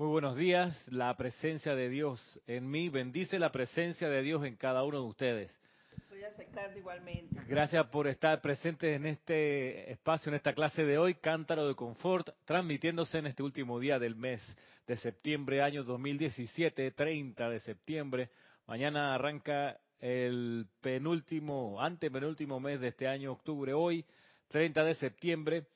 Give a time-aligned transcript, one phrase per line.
[0.00, 0.82] Muy buenos días.
[0.90, 5.06] La presencia de Dios en mí bendice la presencia de Dios en cada uno de
[5.06, 5.60] ustedes.
[6.08, 7.38] Soy aceptando igualmente.
[7.46, 12.30] Gracias por estar presentes en este espacio, en esta clase de hoy, Cántaro de Confort,
[12.46, 14.40] transmitiéndose en este último día del mes
[14.86, 18.30] de septiembre, año 2017, 30 de septiembre.
[18.66, 24.06] Mañana arranca el penúltimo, antepenúltimo mes de este año, octubre, hoy,
[24.48, 25.66] 30 de septiembre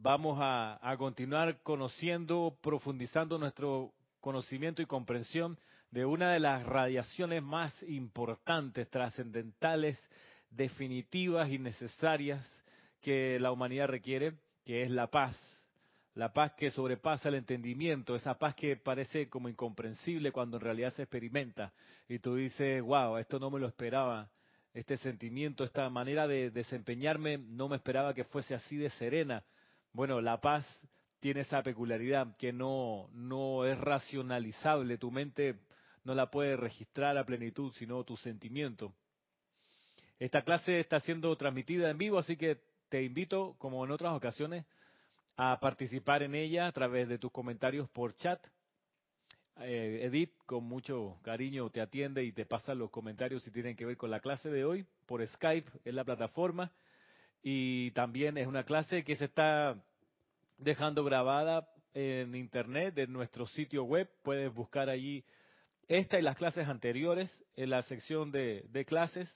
[0.00, 5.58] vamos a, continuar conociendo, profundizando nuestro conocimiento y comprensión
[5.90, 9.98] de una de las radiaciones más importantes, trascendentales,
[10.50, 12.46] definitivas y necesarias
[13.00, 15.36] que la humanidad requiere, que es la paz.
[16.14, 20.92] La paz que sobrepasa el entendimiento, esa paz que parece como incomprensible cuando en realidad
[20.92, 21.72] se experimenta.
[22.08, 24.28] Y tú dices, wow, esto no me lo esperaba,
[24.74, 29.44] este sentimiento, esta manera de desempeñarme, no me esperaba que fuese así de serena
[29.92, 30.66] bueno, la paz
[31.20, 35.58] tiene esa peculiaridad que no, no es racionalizable, tu mente
[36.04, 38.94] no la puede registrar a plenitud, sino tu sentimiento.
[40.18, 44.64] Esta clase está siendo transmitida en vivo, así que te invito, como en otras ocasiones,
[45.36, 48.44] a participar en ella a través de tus comentarios por chat.
[49.60, 53.84] Eh, Edith, con mucho cariño, te atiende y te pasa los comentarios si tienen que
[53.84, 56.72] ver con la clase de hoy por Skype, en la plataforma
[57.42, 59.82] y también es una clase que se está
[60.58, 64.08] dejando grabada en internet, en nuestro sitio web.
[64.22, 65.24] Puedes buscar allí
[65.86, 69.32] esta y las clases anteriores en la sección de, clases,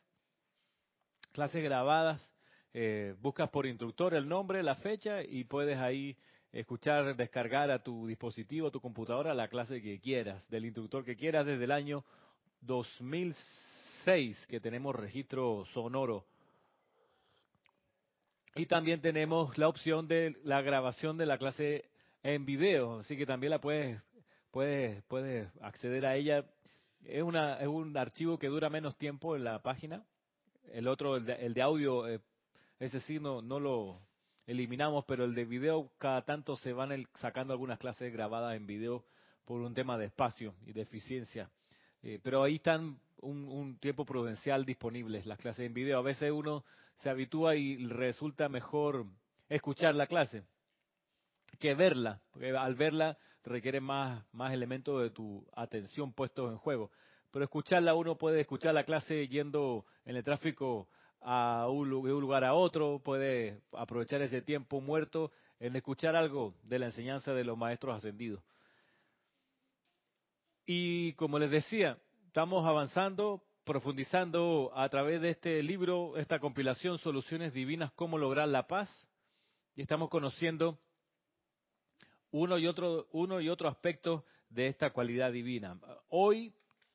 [1.32, 2.28] clases grabadas.
[2.74, 6.16] Eh, buscas por instructor el nombre, la fecha y puedes ahí
[6.52, 11.16] escuchar, descargar a tu dispositivo, a tu computadora, la clase que quieras, del instructor que
[11.16, 12.04] quieras desde el año
[12.60, 16.26] 2006 que tenemos registro sonoro
[18.54, 21.84] y también tenemos la opción de la grabación de la clase
[22.22, 24.00] en video, así que también la puedes,
[24.50, 26.44] puedes, puedes acceder a ella.
[27.04, 30.04] Es, una, es un archivo que dura menos tiempo en la página.
[30.72, 32.20] El otro, el de, audio, eh,
[32.78, 34.00] ese sí no, no lo
[34.46, 39.04] eliminamos, pero el de video cada tanto se van sacando algunas clases grabadas en video
[39.44, 41.50] por un tema de espacio y de eficiencia.
[42.02, 45.98] Eh, pero ahí están un, tiempo prudencial disponibles las clases en video.
[45.98, 46.64] A veces uno
[46.96, 49.06] se habitúa y resulta mejor
[49.48, 50.44] escuchar la clase
[51.58, 56.90] que verla, porque al verla requiere más, más elementos de tu atención puestos en juego.
[57.30, 60.88] Pero escucharla uno puede escuchar la clase yendo en el tráfico
[61.20, 66.54] a un, de un lugar a otro, puede aprovechar ese tiempo muerto en escuchar algo
[66.64, 68.42] de la enseñanza de los maestros ascendidos.
[70.66, 77.52] Y como les decía, estamos avanzando, profundizando a través de este libro, esta compilación Soluciones
[77.52, 78.88] Divinas, cómo lograr la paz.
[79.74, 80.78] Y estamos conociendo
[82.30, 85.78] uno y otro, uno y otro aspecto de esta cualidad divina.
[86.08, 86.52] Hoy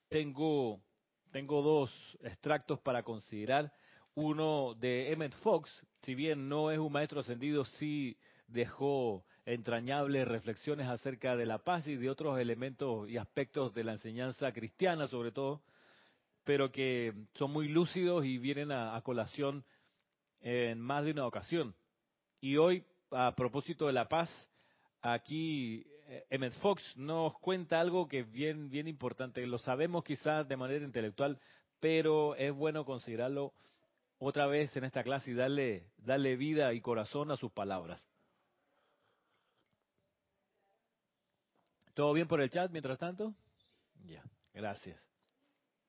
[0.09, 0.81] tengo,
[1.31, 1.91] tengo dos
[2.21, 3.71] extractos para considerar.
[4.15, 5.69] Uno de Emmett Fox,
[6.01, 8.17] si bien no es un maestro ascendido, sí
[8.47, 13.93] dejó entrañables reflexiones acerca de la paz y de otros elementos y aspectos de la
[13.93, 15.61] enseñanza cristiana, sobre todo,
[16.47, 19.65] pero que son muy lúcidos y vienen a, colación
[20.39, 21.75] en más de una ocasión.
[22.39, 24.31] Y hoy, a propósito de la paz,
[25.01, 29.45] aquí eh, Emmett Fox nos cuenta algo que es bien, bien importante.
[29.45, 31.37] Lo sabemos quizás de manera intelectual,
[31.81, 33.53] pero es bueno considerarlo
[34.17, 38.01] otra vez en esta clase y darle, darle vida y corazón a sus palabras.
[41.93, 43.33] ¿Todo bien por el chat mientras tanto?
[44.05, 45.06] Ya, gracias.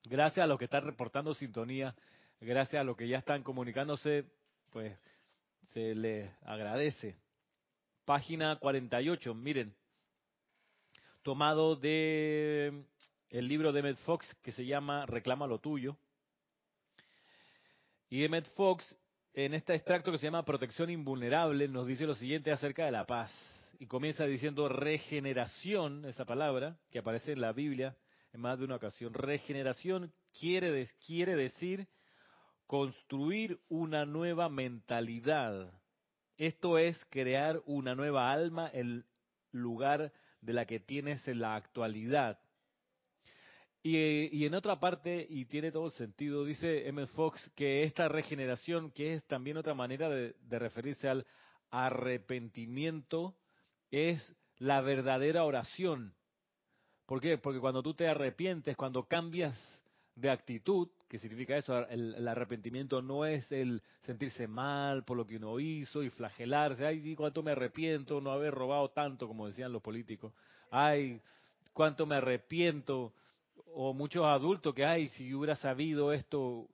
[0.05, 1.93] Gracias a los que están reportando sintonía,
[2.39, 4.25] gracias a los que ya están comunicándose,
[4.71, 4.97] pues
[5.73, 7.17] se les agradece.
[8.05, 9.75] Página 48, miren,
[11.21, 12.85] tomado de
[13.29, 15.97] el libro de Emmett Fox que se llama Reclama lo tuyo.
[18.09, 18.95] Y Emmett Fox,
[19.33, 23.05] en este extracto que se llama Protección Invulnerable, nos dice lo siguiente acerca de la
[23.05, 23.31] paz.
[23.79, 27.95] Y comienza diciendo regeneración, esa palabra que aparece en la Biblia
[28.33, 29.13] en más de una ocasión.
[29.13, 31.87] Regeneración quiere, decir
[32.67, 35.73] construir una nueva mentalidad.
[36.37, 39.05] Esto es crear una nueva alma en
[39.51, 42.39] lugar de la que tienes en la actualidad.
[43.81, 47.07] Y, en otra parte, y tiene todo el sentido, dice M.
[47.07, 51.25] Fox que esta regeneración, que es también otra manera de, referirse al
[51.71, 53.37] arrepentimiento,
[53.89, 56.13] es la verdadera oración.
[57.09, 57.39] ¿Por qué?
[57.39, 59.59] Porque cuando tú te arrepientes, cuando cambias
[60.13, 61.75] de actitud, ¿qué significa eso?
[61.87, 67.15] El, arrepentimiento no es el sentirse mal por lo que uno hizo y flagelarse, ay,
[67.15, 70.33] cuánto me arrepiento no haber robado tanto, como decían los políticos,
[70.69, 71.19] ay,
[71.73, 73.11] cuánto me arrepiento,
[73.73, 76.67] o muchos adultos que, ay, si hubiera sabido esto,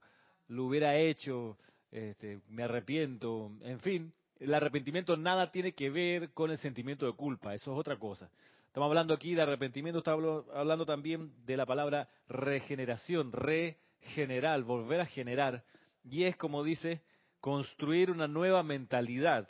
[0.49, 1.55] lo hubiera hecho,
[1.91, 4.11] este, me arrepiento, en fin,
[4.41, 8.29] el arrepentimiento nada tiene que ver con el sentimiento de culpa, eso es otra cosa.
[8.75, 15.05] Estamos hablando aquí de arrepentimiento, estamos hablando también de la palabra regeneración, regenerar, volver a
[15.05, 15.63] generar.
[16.03, 17.01] Y es como dice,
[17.39, 19.47] construir una nueva mentalidad,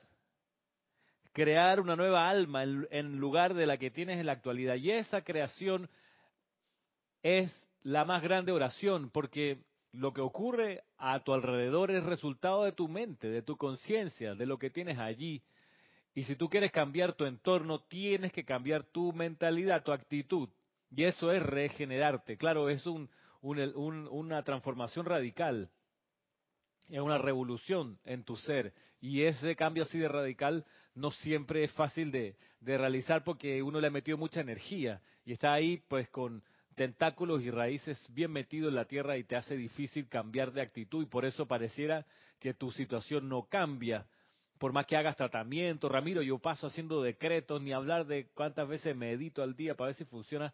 [1.34, 4.76] crear una nueva alma en, lugar de la que tienes en la actualidad.
[4.76, 5.90] Y esa creación
[7.24, 7.52] es
[7.82, 12.88] la más grande oración, porque lo que ocurre a tu alrededor es resultado de tu
[12.88, 15.42] mente, de tu conciencia, de lo que tienes allí.
[16.16, 20.50] Y si tú quieres cambiar tu entorno, tienes que cambiar tu mentalidad, tu actitud.
[20.90, 22.38] Y eso es regenerarte.
[22.38, 23.10] Claro, es un,
[23.42, 25.70] una transformación radical,
[26.90, 28.74] es una revolución en tu ser.
[29.02, 33.82] Y ese cambio así de radical no siempre es fácil de, de realizar porque uno
[33.82, 36.44] le ha metido mucha energía y está ahí pues con
[36.76, 41.04] tentáculos y raíces bien metidos en la tierra y te hace difícil cambiar de actitud
[41.04, 42.06] y por eso pareciera
[42.40, 44.06] que tu situación no cambia.
[44.58, 48.96] Por más que hagas tratamiento, Ramiro, yo paso haciendo decretos, ni hablar de cuántas veces
[48.96, 50.54] medito al día para ver si funciona.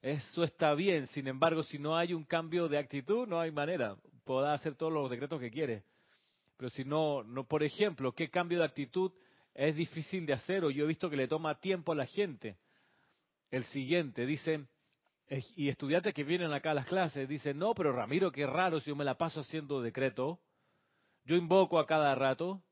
[0.00, 3.96] Eso está bien, sin embargo, si no hay un cambio de actitud, no hay manera.
[4.24, 5.84] Podrás hacer todos los decretos que quieres.
[6.56, 9.12] Pero si no, no, por ejemplo, ¿qué cambio de actitud
[9.54, 10.64] es difícil de hacer?
[10.64, 12.56] O yo he visto que le toma tiempo a la gente.
[13.50, 14.66] El siguiente, dice,
[15.56, 18.90] y estudiantes que vienen acá a las clases dicen, no, pero Ramiro, qué raro si
[18.90, 20.38] yo me la paso haciendo decreto.
[21.24, 22.62] Yo invoco a cada rato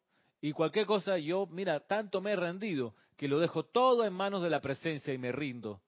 [0.41, 4.43] y cualquier cosa yo, mira, tanto me he rendido que lo dejo todo en manos
[4.43, 5.81] de la presencia y me rindo.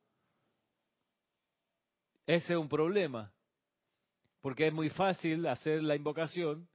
[2.27, 3.33] Ese es un problema,
[4.41, 6.69] porque es muy fácil hacer la invocación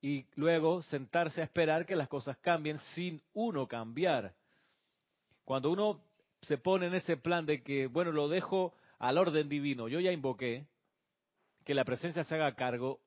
[0.00, 4.34] y luego sentarse a esperar que las cosas cambien sin uno cambiar.
[5.44, 6.00] Cuando uno
[6.42, 10.12] se pone en ese plan de que, bueno, lo dejo al orden divino, yo ya
[10.12, 10.66] invoqué,
[11.64, 13.00] que la presencia se haga cargo,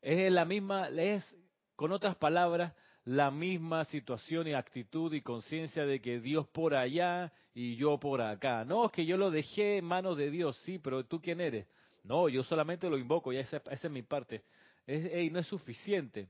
[0.00, 1.36] es la misma, es,
[1.74, 2.72] con otras palabras,
[3.06, 8.20] la misma situación y actitud y conciencia de que Dios por allá y yo por
[8.20, 8.64] acá.
[8.64, 11.68] No, es que yo lo dejé en manos de Dios, sí, pero tú quién eres.
[12.02, 14.42] No, yo solamente lo invoco, ya esa, esa es mi parte.
[14.88, 16.28] Es, no es suficiente.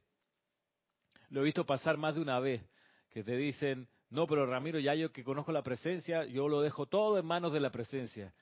[1.30, 2.62] Lo he visto pasar más de una vez,
[3.08, 6.84] que te dicen, no, pero Ramiro, ya yo que conozco la presencia, yo lo dejo
[6.86, 8.34] todo en manos de la presencia.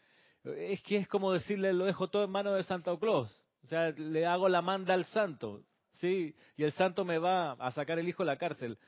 [0.43, 3.33] Es que es como decirle, lo dejo todo en manos de Santa Claus.
[3.63, 5.63] O sea, le hago la manda al santo,
[6.01, 6.35] ¿sí?
[6.57, 8.79] Y el santo me va a sacar el hijo de la cárcel.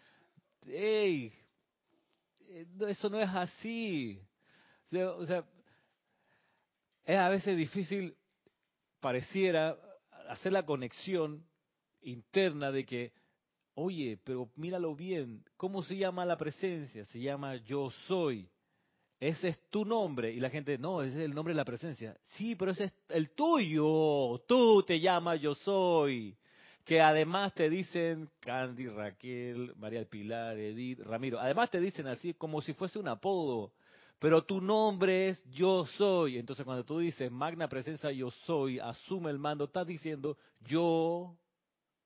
[0.67, 1.33] ¡Ey!
[2.49, 4.21] Eh, eso no es así.
[4.93, 5.45] O sea,
[7.05, 8.17] es a veces difícil,
[9.01, 9.77] pareciera,
[10.29, 11.45] hacer la conexión
[12.03, 13.13] interna de que,
[13.75, 17.05] oye, pero míralo bien, ¿cómo se llama la presencia?
[17.07, 18.49] Se llama yo soy
[19.19, 20.33] ese es tu nombre.
[20.33, 22.17] Y la gente, no, ese es el nombre de la presencia.
[22.37, 24.43] Sí, pero ese es el tuyo.
[24.47, 26.37] Tú te llamas yo soy.
[26.87, 31.39] Que además te dicen Candy, Raquel, María del Pilar, Edith, Ramiro.
[31.39, 33.73] Además te dicen así como si fuese un apodo.
[34.19, 36.39] Pero tu nombre es yo soy.
[36.39, 41.37] Entonces cuando tú dices magna presencia yo soy, asume el mando, estás diciendo yo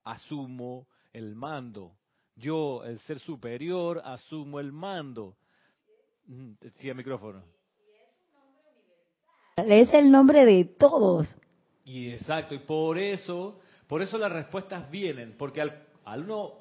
[0.02, 1.92] asumo el mando.
[2.36, 5.36] Yo, el ser superior, asumo el mando.
[6.76, 7.42] Sí, el micrófono.
[9.56, 11.28] Es el nombre de todos.
[11.84, 13.60] Y exacto, y por eso,
[13.90, 16.60] por eso las respuestas vienen, porque al, al uno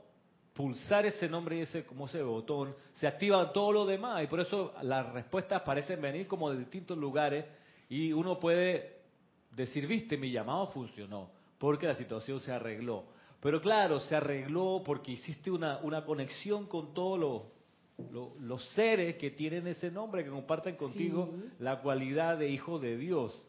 [0.55, 4.39] pulsar ese nombre y ese como ese botón, se activa todo lo demás y por
[4.39, 7.45] eso las respuestas parecen venir como de distintos lugares
[7.87, 8.97] y uno puede
[9.51, 13.05] decir, viste, mi llamado funcionó, porque la situación se arregló.
[13.39, 19.29] Pero claro, se arregló porque hiciste una, una conexión con todo lo, los seres que
[19.29, 23.39] tienen ese nombre, que comparten contigo la cualidad de hijo de Dios.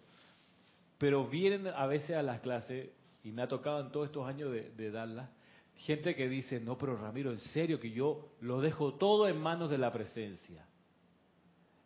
[0.99, 2.91] Pero vienen a veces a las clases,
[3.23, 5.31] y me ha tocado en todos estos años de, de darlas,
[5.77, 9.71] gente que dice, no, pero Ramiro, en serio que yo lo dejo todo en manos
[9.71, 10.67] de la presencia.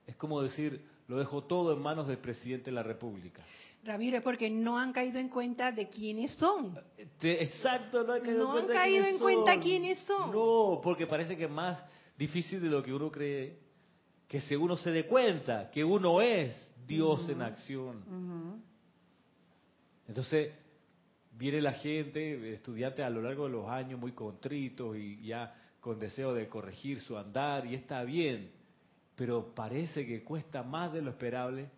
[0.07, 3.43] Es como decir, lo dejo todo en manos del presidente de la República.
[3.85, 6.79] Ramiro, es porque no han caído en cuenta de quiénes son.
[7.23, 10.33] exacto, no, han caído, en, cuenta quiénes son.
[10.33, 11.83] No, porque parece que más
[12.17, 13.59] difícil de lo que uno cree,
[14.27, 18.63] que si uno se dé cuenta que uno es Dios en acción.
[20.09, 20.53] Entonces,
[21.37, 25.99] viene la gente, estudiantes a lo largo de los años muy contritos y ya con
[25.99, 28.51] deseo de corregir su andar, y está bien,
[29.17, 31.69] pero parece que cuesta más de lo esperable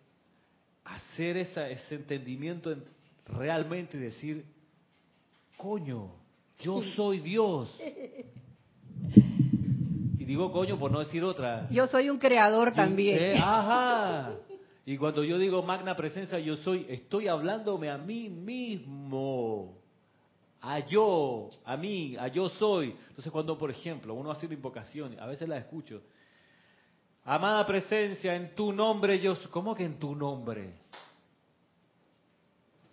[0.85, 2.73] hacer esa, ese entendimiento
[3.25, 4.45] realmente y decir,
[5.57, 6.13] coño,
[6.59, 7.77] yo soy Dios.
[10.27, 11.67] digo coño por no decir otra.
[11.69, 13.37] Yo soy un creador también.
[13.37, 14.33] ajá.
[14.87, 19.81] Y cuando yo digo magna presencia, yo soy, estoy hablándome a mí mismo.
[20.61, 22.95] A yo, a mí, a yo soy.
[23.09, 26.01] Entonces cuando, por ejemplo, uno hace una invocación, a veces la escucho.
[27.25, 29.51] Amada presencia, en tu nombre yo soy.
[29.51, 30.75] ¿Cómo que en tu nombre?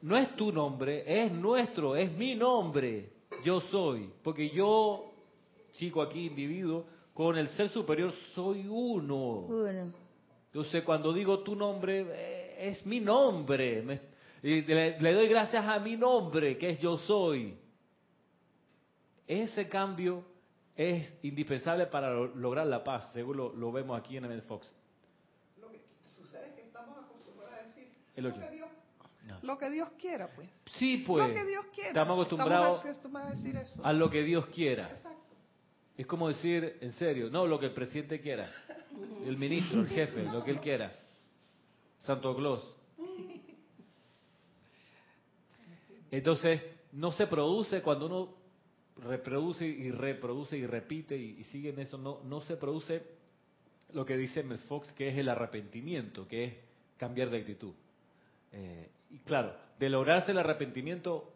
[0.03, 3.13] No es tu nombre, es nuestro, es mi nombre.
[3.45, 4.11] Yo soy.
[4.25, 5.13] Porque yo,
[5.71, 9.47] chico aquí, individuo, con el ser superior soy uno.
[9.47, 10.04] Uno.
[10.55, 13.83] Entonces, cuando digo tu nombre, eh, es mi nombre.
[13.83, 14.01] Me-
[14.41, 17.59] y le, le doy gracias a mi nombre, que es yo soy.
[19.27, 20.25] Ese cambio
[20.77, 24.71] es indispensable para lo- lograr la paz, según lo, lo vemos aquí en el Fox.
[25.61, 25.81] Lo que
[26.17, 28.69] sucede es que estamos acostumbrados a decir El lo que Dios,
[29.27, 29.39] No.
[29.43, 30.49] lo que Dios quiera, pues.
[30.75, 31.27] Sí, pues.
[31.29, 31.89] lo que Dios quiera.
[31.89, 33.85] Estamos acostumbrados Estamos acostumbrados a decir eso.
[33.85, 34.89] a lo que Dios quiera.
[34.91, 35.19] Exacto.
[35.97, 38.49] Es como decir, en serio, no lo que el presidente quiera,
[39.27, 40.93] el ministro, el jefe, lo que él quiera.
[42.01, 42.63] Santo Claus.
[46.11, 48.35] Entonces, no se produce cuando uno
[48.97, 53.03] reproduce y reproduce y repite y, sigue en eso, no, no se produce
[53.93, 56.55] lo que dice Mel Fox, que es el arrepentimiento, que es
[56.97, 57.73] cambiar de actitud.
[58.53, 61.33] Eh, y claro, de lograrse el arrepentimiento,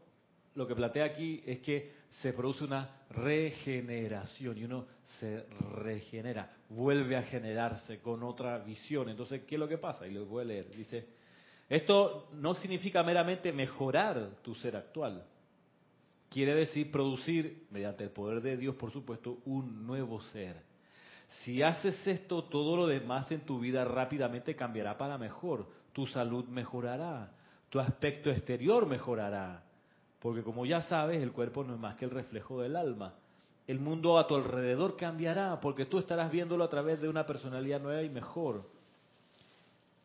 [0.54, 4.86] lo que plantea aquí es que se produce una regeneración y uno
[5.18, 9.08] se regenera, vuelve a generarse con otra visión.
[9.08, 10.06] Entonces, ¿qué es lo que pasa?
[10.06, 10.70] Y lo voy a leer.
[10.70, 11.08] Dice,
[11.68, 15.24] esto no significa meramente mejorar tu ser actual.
[16.28, 20.56] Quiere decir producir, mediante el poder de Dios, por supuesto, un nuevo ser.
[21.28, 25.68] Si haces esto, todo lo demás en tu vida rápidamente cambiará para mejor.
[25.92, 27.32] Tu salud mejorará,
[27.70, 29.62] tu aspecto exterior mejorará,
[30.20, 33.14] porque como ya sabes, el cuerpo no es más que el reflejo del alma.
[33.68, 37.82] El mundo a tu alrededor cambiará, porque tú estarás viéndolo a través de una personalidad
[37.82, 38.64] nueva y mejor.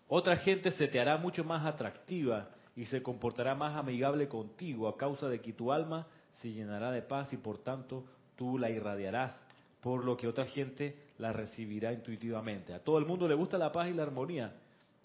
[0.09, 4.97] Otra gente se te hará mucho más atractiva y se comportará más amigable contigo a
[4.97, 6.05] causa de que tu alma
[6.41, 8.03] se llenará de paz y por tanto
[8.35, 9.33] tú la irradiarás,
[9.79, 12.73] por lo que otra gente la recibirá intuitivamente.
[12.73, 14.53] A todo el mundo le gusta la paz y la armonía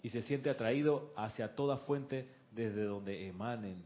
[0.03, 3.81] y se siente atraído hacia toda fuente desde donde emanen.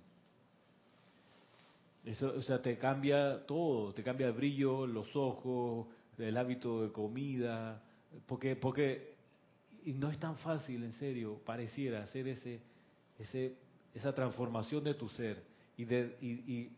[2.06, 6.92] Eso, o sea, te cambia todo, te cambia el brillo, los ojos, el hábito de
[6.92, 7.82] comida,
[8.26, 9.14] porque, porque
[9.86, 12.62] y no es tan fácil, en serio, pareciera hacer ese,
[13.20, 13.56] ese,
[13.94, 15.44] esa transformación de tu ser
[15.78, 16.72] y, de, y, y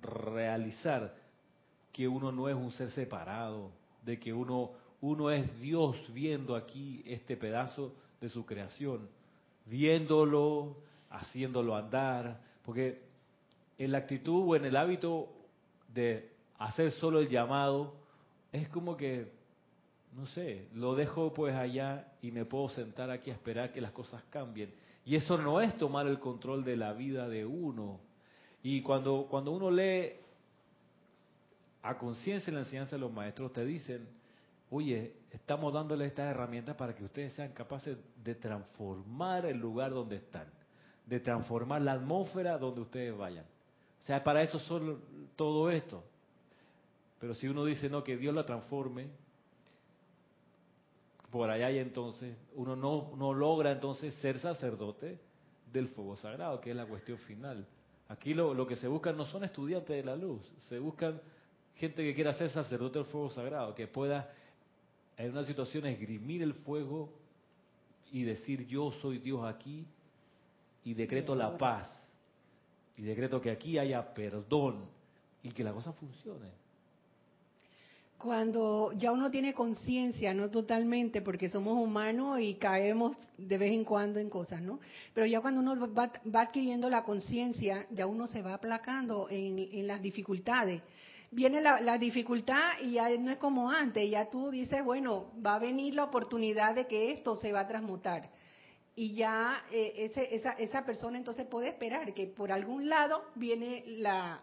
[0.00, 1.14] realizar
[1.92, 7.02] que uno no es un ser separado, de que uno, uno es Dios viendo aquí
[7.06, 9.08] este pedazo de su creación,
[9.66, 10.76] viéndolo,
[11.10, 13.07] haciéndolo andar, porque
[13.78, 15.28] en la actitud o en el hábito
[15.94, 17.94] de hacer solo el llamado,
[18.52, 19.32] es como que,
[20.14, 23.92] no sé, lo dejo pues allá y me puedo sentar aquí a esperar que las
[23.92, 24.74] cosas cambien.
[25.04, 28.00] Y eso no es tomar el control de la vida de uno.
[28.62, 30.12] Y cuando, cuando uno lee
[31.82, 34.08] a conciencia en la enseñanza de los maestros, te dicen,
[34.70, 40.16] oye, estamos dándole estas herramientas para que ustedes sean capaces de transformar el lugar donde
[40.16, 40.48] están,
[41.06, 43.46] de transformar la atmósfera donde ustedes vayan.
[43.98, 45.00] O sea, para eso son
[45.36, 46.02] todo esto.
[47.20, 49.08] Pero si uno dice, no, que Dios la transforme,
[51.30, 55.18] por allá y entonces uno no, no logra entonces ser sacerdote
[55.72, 57.66] del fuego sagrado, que es la cuestión final.
[58.08, 61.20] Aquí lo, lo que se buscan no son estudiantes de la luz, se buscan
[61.74, 64.32] gente que quiera ser sacerdote del fuego sagrado, que pueda
[65.18, 67.12] en una situación esgrimir el fuego
[68.10, 69.84] y decir yo soy Dios aquí
[70.84, 71.97] y decreto la paz
[72.98, 74.84] y decreto que aquí haya perdón
[75.42, 76.50] y que la cosa funcione.
[78.18, 83.84] Cuando ya uno tiene conciencia, no totalmente, porque somos humanos y caemos de vez en
[83.84, 84.80] cuando en cosas, ¿no?
[85.14, 89.60] Pero ya cuando uno va, va adquiriendo la conciencia, ya uno se va aplacando en,
[89.60, 90.82] en las dificultades.
[91.30, 95.54] Viene la, la, dificultad y ya no es como antes, ya tú dices, bueno, va
[95.54, 98.28] a venir la oportunidad de que esto se va a transmutar.
[98.98, 103.84] Y ya eh, ese, esa, esa persona entonces puede esperar que por algún lado viene
[103.86, 104.42] la,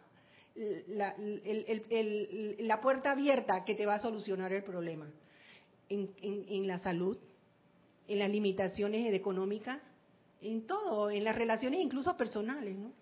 [0.88, 5.10] la, el, el, el, la, puerta abierta que te va a solucionar el problema.
[5.90, 7.18] En, en, en, la salud,
[8.08, 9.82] en las limitaciones económicas,
[10.42, 12.94] en todo, en las relaciones incluso personales, ¿no?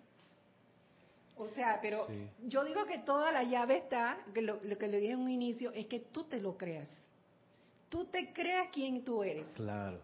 [1.37, 2.29] O sea, pero sí.
[2.47, 5.29] yo digo que toda la llave está, que lo, lo, que le dije en un
[5.29, 6.89] inicio, es que tú te lo creas.
[7.89, 9.45] Tú te creas quién tú eres.
[9.53, 10.01] Claro.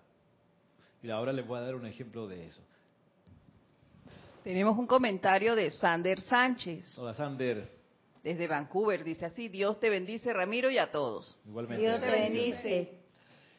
[1.02, 2.62] Y ahora les voy a dar un ejemplo de eso.
[4.44, 6.98] Tenemos un comentario de Sander Sánchez.
[6.98, 7.80] Hola, Sander.
[8.24, 11.38] Desde Vancouver, dice así, Dios te bendice, Ramiro, y a todos.
[11.46, 11.84] Igualmente.
[11.84, 13.00] Dios te bendice.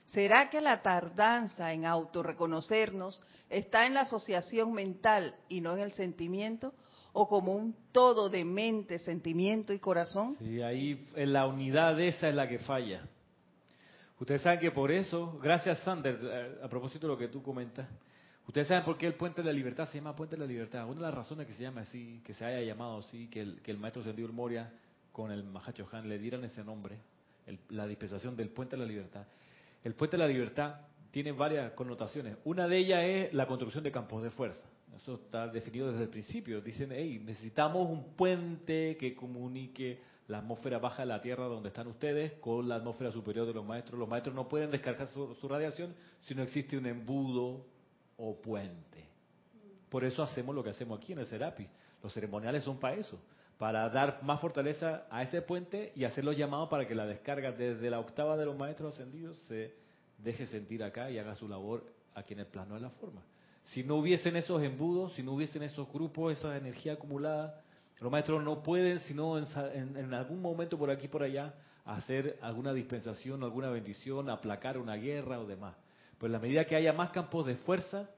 [0.06, 5.92] ¿Será que la tardanza en autorreconocernos está en la asociación mental y no en el
[5.92, 6.75] sentimiento?
[7.12, 10.37] ¿O como un todo de mente, sentimiento y corazón?
[10.38, 13.09] Sí, ahí en la unidad esa es la que falla.
[14.21, 17.89] Ustedes saben que por eso, gracias Sander, eh, a propósito de lo que tú comentas,
[18.47, 20.85] ustedes saben por qué el Puente de la Libertad se llama Puente de la Libertad.
[20.85, 23.79] Una de las razones que se llama así, que se haya llamado así, que el,
[23.79, 24.71] maestro Sendido Moria
[25.11, 26.99] con el Mahacho Han le dieran ese nombre,
[27.47, 29.25] el- la dispensación del Puente de la Libertad.
[29.83, 30.75] El Puente de la Libertad
[31.11, 32.37] tiene varias connotaciones.
[32.45, 34.62] Una de ellas es la construcción de campos de fuerza.
[34.97, 36.61] Eso está definido desde el principio.
[36.61, 39.99] Dicen, hey, necesitamos un puente que comunique
[40.30, 43.66] la atmósfera baja de la Tierra donde están ustedes con la atmósfera superior de los
[43.66, 43.99] maestros.
[43.99, 47.66] Los maestros no pueden descargar su, radiación si no existe un embudo
[48.16, 49.08] o puente.
[49.88, 51.66] Por eso hacemos lo que hacemos aquí en el Serapi.
[52.00, 53.18] Los ceremoniales son para eso,
[53.58, 57.50] para dar más fortaleza a ese puente y hacer los llamados para que la descarga
[57.50, 59.75] desde la octava de los maestros ascendidos se
[60.18, 61.84] deje sentir acá y haga su labor
[62.14, 63.22] aquí en el plano de la forma.
[63.64, 67.62] Si no hubiesen esos embudos, si no hubiesen esos grupos, esa energía acumulada,
[68.00, 71.54] los maestros no pueden, sino en, en- en algún momento por aquí por allá,
[71.85, 75.75] hacer alguna dispensación, alguna bendición, aplacar una guerra o demás.
[76.19, 78.09] Pues a la medida que haya más campos de fuerza,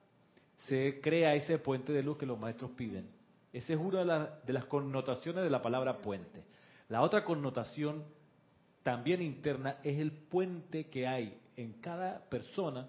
[0.68, 3.08] se crea ese puente de luz que los maestros piden.
[3.52, 6.44] Esa es una de, de las connotaciones de la palabra puente.
[6.88, 8.04] La otra connotación
[8.82, 12.88] también interna es el puente que hay en cada persona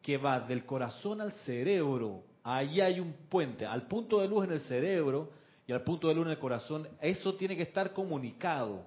[0.00, 2.22] que va del corazón al cerebro.
[2.44, 5.30] Ahí hay un puente, al punto de luz en el cerebro
[5.72, 6.86] y al punto de luz en el corazón.
[7.00, 8.82] Eso tiene que estar comunicado.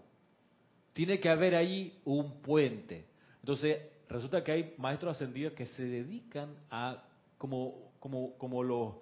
[0.94, 3.06] Tiene que haber ahí un puente.
[3.40, 7.04] Entonces, resulta que hay maestros ascendidos que se dedican a,
[7.38, 8.94] como, como, como los,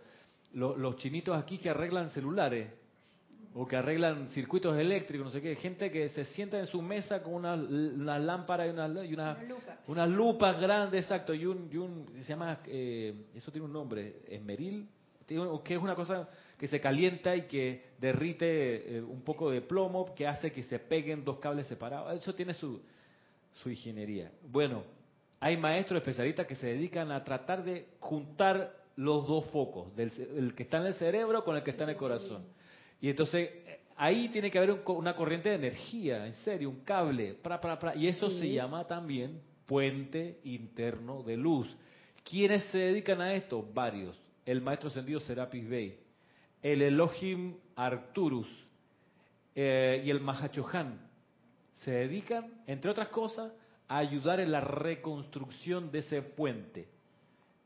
[0.53, 2.69] los, los chinitos aquí que arreglan celulares
[3.53, 7.21] o que arreglan circuitos eléctricos, no sé qué, gente que se sienta en su mesa
[7.21, 9.77] con una, una lámpara y unas y una, Una lupa.
[9.87, 14.21] unas lupas grandes, exacto, y un, y un se llama, eh, eso tiene un nombre,
[14.27, 14.87] esmeril,
[15.27, 16.27] que es una cosa
[16.63, 20.79] que se calienta y que derrite eh, un poco de plomo, que hace que se
[20.79, 22.15] peguen dos cables separados.
[22.15, 22.79] Eso tiene su,
[23.61, 24.31] su ingeniería.
[24.49, 24.85] Bueno,
[25.41, 30.55] hay maestros especialistas que se dedican a tratar de juntar los dos focos, del, el
[30.55, 32.45] que está en el cerebro con el que está en el corazón.
[33.01, 36.79] Y entonces eh, ahí tiene que haber un una corriente de energía, en serio, un
[36.85, 41.67] cable, pra, pra, pra, y eso se llama también puente interno de luz.
[42.23, 43.67] ¿Quiénes se dedican a esto?
[43.73, 44.17] Varios.
[44.45, 46.02] El maestro ascendido Serapis Bey,
[46.63, 48.47] el Elohim Arcturus
[49.53, 50.99] eh, y el Mahachohan
[51.81, 53.51] se dedican, entre otras cosas,
[53.87, 56.87] a ayudar en la reconstrucción de ese puente.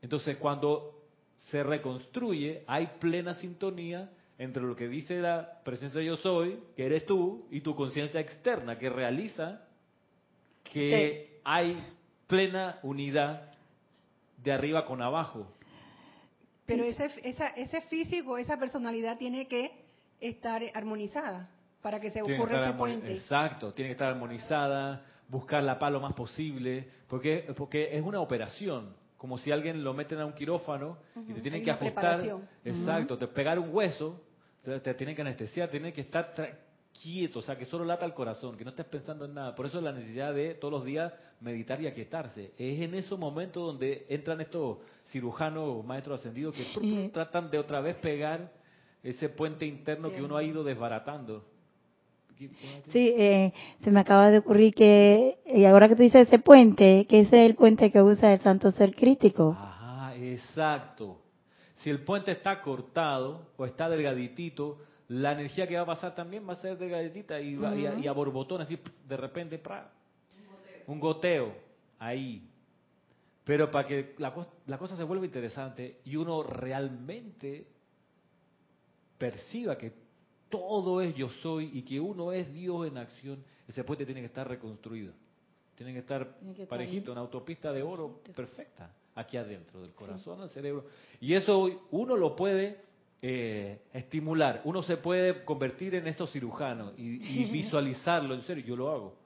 [0.02, 1.04] Entonces, cuando
[1.50, 7.06] se reconstruye, hay plena sintonía entre lo que dice la presencia yo soy, que eres
[7.06, 9.62] tú, y tu conciencia externa, que realiza
[10.64, 11.84] que hay
[12.26, 13.52] plena unidad
[14.42, 15.46] de arriba con abajo.
[16.68, 19.72] Pero ese, esa, ese físico, esa personalidad tiene que
[20.20, 21.48] estar armonizada
[21.80, 23.12] para que se ocurra ese puente.
[23.12, 28.20] Exacto, tiene que estar armonizada, buscar la paz lo más posible, porque, porque es una
[28.20, 32.20] operación, como si alguien lo meten a un quirófano y te tienen Hay que ajustar,
[32.62, 34.20] exacto, te pegar un hueso,
[34.62, 36.34] te, te tienen que anestesiar, tienen que estar
[37.02, 39.54] quieto, o sea, que solo lata el corazón, que no estés pensando en nada.
[39.54, 42.52] Por eso la necesidad de todos los días meditar y aquietarse.
[42.58, 47.10] Es en esos momentos donde entran estos cirujanos, maestros ascendidos, que pr- pr- Sí.
[47.12, 48.50] tratan de otra vez pegar
[49.02, 51.44] ese puente interno que uno ha ido desbaratando.
[52.92, 57.04] Sí, eh, se me acaba de ocurrir que, y ahora que tú dices ese puente,
[57.08, 59.56] que ese es el puente que usa el santo ser crítico.
[59.58, 61.18] Ajá, exacto.
[61.76, 66.46] Si el puente está cortado o está delgaditito, la energía que va a pasar también
[66.46, 69.90] va a ser delgaditita y, va- y a, y a borbotones, así de repente, ¡pra!
[70.86, 71.54] un goteo
[71.98, 72.46] ahí.
[73.44, 77.66] Pero para que la, cos- la cosa se vuelva interesante y uno realmente
[79.16, 79.92] perciba que
[80.48, 84.26] todo es yo soy y que uno es Dios en acción, ese puente tiene que
[84.26, 85.12] estar reconstruido.
[85.74, 89.92] Tiene que estar Tiene que estar parejito, una autopista de oro perfecta, aquí adentro, del
[89.92, 90.86] corazón al cerebro.
[91.20, 92.80] Y eso uno lo puede
[93.20, 98.76] eh, estimular, uno se puede convertir en estos cirujanos y, y visualizarlo, en serio, yo
[98.76, 99.16] lo hago.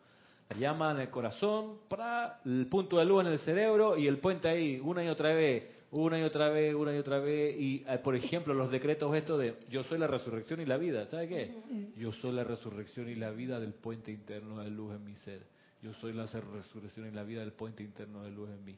[0.50, 4.18] La llama en el corazón, para el punto de luz en el cerebro y el
[4.18, 7.54] puente ahí, una y otra vez, una y otra vez, una y otra vez.
[7.58, 11.06] Y, eh, por ejemplo, los decretos estos de yo soy la resurrección y la vida,
[11.06, 11.54] ¿sabe qué?
[11.96, 15.42] Yo soy la resurrección y la vida del puente interno de luz en mi ser.
[15.82, 18.76] Yo soy la resurrección y la vida del puente interno de luz en mí.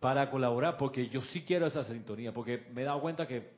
[0.00, 3.57] Para colaborar, porque yo sí quiero esa sintonía, porque me he dado cuenta que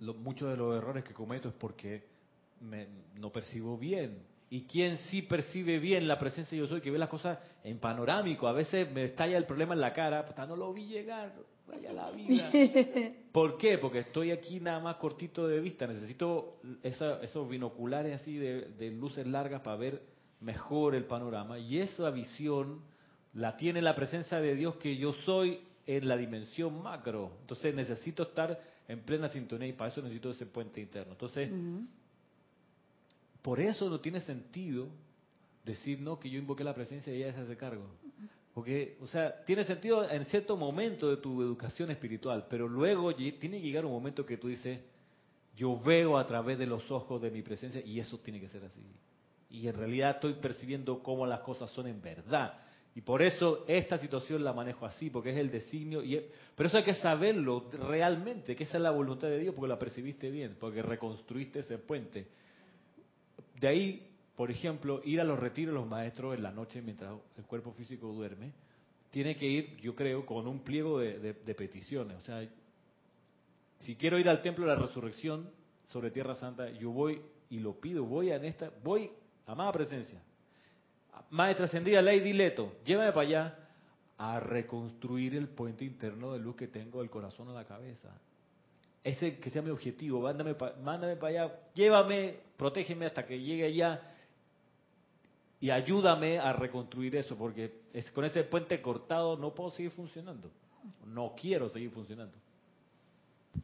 [0.00, 2.04] lo- muchos de los errores que cometo es porque
[2.60, 4.18] me- no percibo bien
[4.50, 7.78] y quién sí percibe bien la presencia de yo soy, que ve las cosas en
[7.78, 8.48] panorámico.
[8.48, 11.34] A veces me estalla el problema en la cara, puta, no lo vi llegar,
[11.66, 12.50] vaya la vida.
[13.32, 13.76] ¿Por qué?
[13.78, 15.86] Porque estoy aquí nada más cortito de vista.
[15.86, 20.02] Necesito esa- esos binoculares así de, de luces largas para ver
[20.40, 21.58] mejor el panorama.
[21.58, 22.80] Y esa visión
[23.34, 27.32] la tiene la presencia de Dios que yo soy en la dimensión macro.
[27.42, 31.12] Entonces necesito estar en plena sintonía y para eso necesito ese puente interno.
[31.12, 31.50] Entonces,
[33.42, 34.88] por eso no tiene sentido
[35.64, 37.86] decir no que yo invoqué la presencia y ella se hace cargo.
[38.54, 43.38] Porque, o sea, tiene sentido en cierto momento de tu educación espiritual, pero luego tiene
[43.38, 44.80] que llegar un momento que tú dices,
[45.54, 48.64] yo veo a través de los ojos de mi presencia y eso tiene que ser
[48.64, 48.80] así.
[49.50, 52.58] Y en realidad estoy percibiendo cómo las cosas son en verdad.
[52.94, 56.02] Y por eso esta situación la manejo así, porque es el designio.
[56.02, 56.20] Y
[56.56, 59.78] pero eso hay que saberlo realmente, que esa es la voluntad de Dios, porque la
[59.78, 62.26] percibiste bien, porque reconstruiste ese puente.
[63.60, 67.14] De ahí, por ejemplo, ir a los retiros de los maestros en la noche mientras
[67.36, 68.52] el cuerpo físico duerme,
[69.10, 72.16] tiene que ir, yo creo, con un pliego de, peticiones.
[72.18, 72.46] O sea,
[73.78, 75.50] si quiero ir al templo de la resurrección
[75.86, 77.20] sobre Tierra Santa, yo voy
[77.50, 79.10] y lo pido, voy a esta, voy,
[79.46, 80.20] amada presencia,
[81.30, 83.58] Maestra ascendida Lady Leto, llévame para allá
[84.18, 88.10] a reconstruir el puente interno de luz que tengo del corazón a la cabeza.
[89.04, 93.64] Ese que sea mi objetivo, mándame, pa- mándame para allá, llévame, protégeme hasta que llegue
[93.66, 94.00] allá
[95.60, 100.50] y ayúdame a reconstruir eso, porque es- con ese puente cortado no puedo seguir funcionando.
[101.06, 102.36] No quiero seguir funcionando.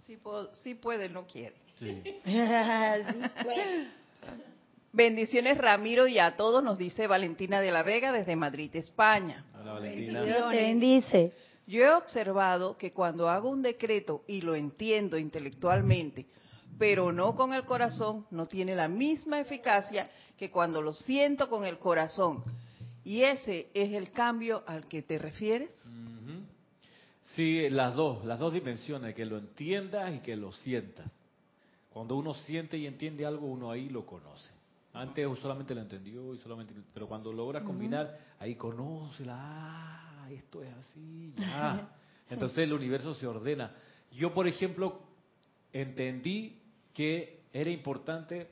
[0.03, 1.55] Sí, puedo- sí puede, no quiere.
[1.77, 2.03] Sí.
[2.25, 3.89] Sí, pues.
[4.95, 9.45] Bendiciones Ramiro y a todos, nos dice Valentina de la Vega desde Madrid, España.
[9.61, 10.23] Hola Valentina.
[10.23, 11.33] Dios te bendice.
[11.67, 16.27] Yo he observado que cuando hago un decreto y lo entiendo intelectualmente,
[16.79, 21.65] pero no con el corazón, no tiene la misma eficacia que cuando lo siento con
[21.65, 22.45] el corazón.
[23.03, 25.71] Y ese es el cambio al que te refieres.
[27.35, 31.11] Sí, las dos, las dos dimensiones, que lo entiendas y que lo sientas.
[31.91, 34.53] Cuando uno siente y entiende algo, uno ahí lo conoce.
[34.95, 40.63] Antes solamente lo entendió y solamente, pero cuando logra combinar, ahí conoce la, ah, esto
[40.63, 41.91] es así, ya.
[42.31, 43.75] Entonces el universo se ordena.
[44.13, 45.03] Yo, por ejemplo,
[45.73, 46.63] entendí
[46.95, 48.49] que era importante,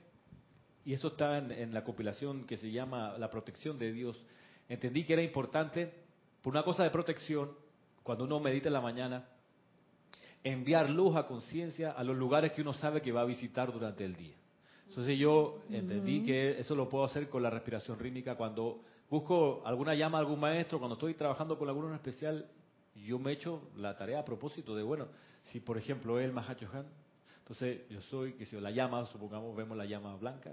[0.85, 4.20] y eso está en, en la compilación que se llama La protección de Dios,
[4.68, 5.94] entendí que era importante,
[6.42, 7.52] por una cosa de protección,
[8.02, 9.28] cuando uno medita en la mañana,
[10.42, 14.05] enviar luz a conciencia a los lugares que uno sabe que va a visitar durante
[14.05, 14.41] el día.
[14.92, 19.94] Entonces yo entendí que eso lo puedo hacer con la respiración rítmica cuando busco alguna
[19.94, 22.46] llama a algún maestro, cuando estoy trabajando con alguno en especial,
[22.94, 25.07] yo me echo la tarea a propósito de, bueno,
[25.44, 26.85] si por ejemplo es el Mahachohan,
[27.38, 30.52] entonces yo soy, que si la llama, supongamos, vemos la llama blanca,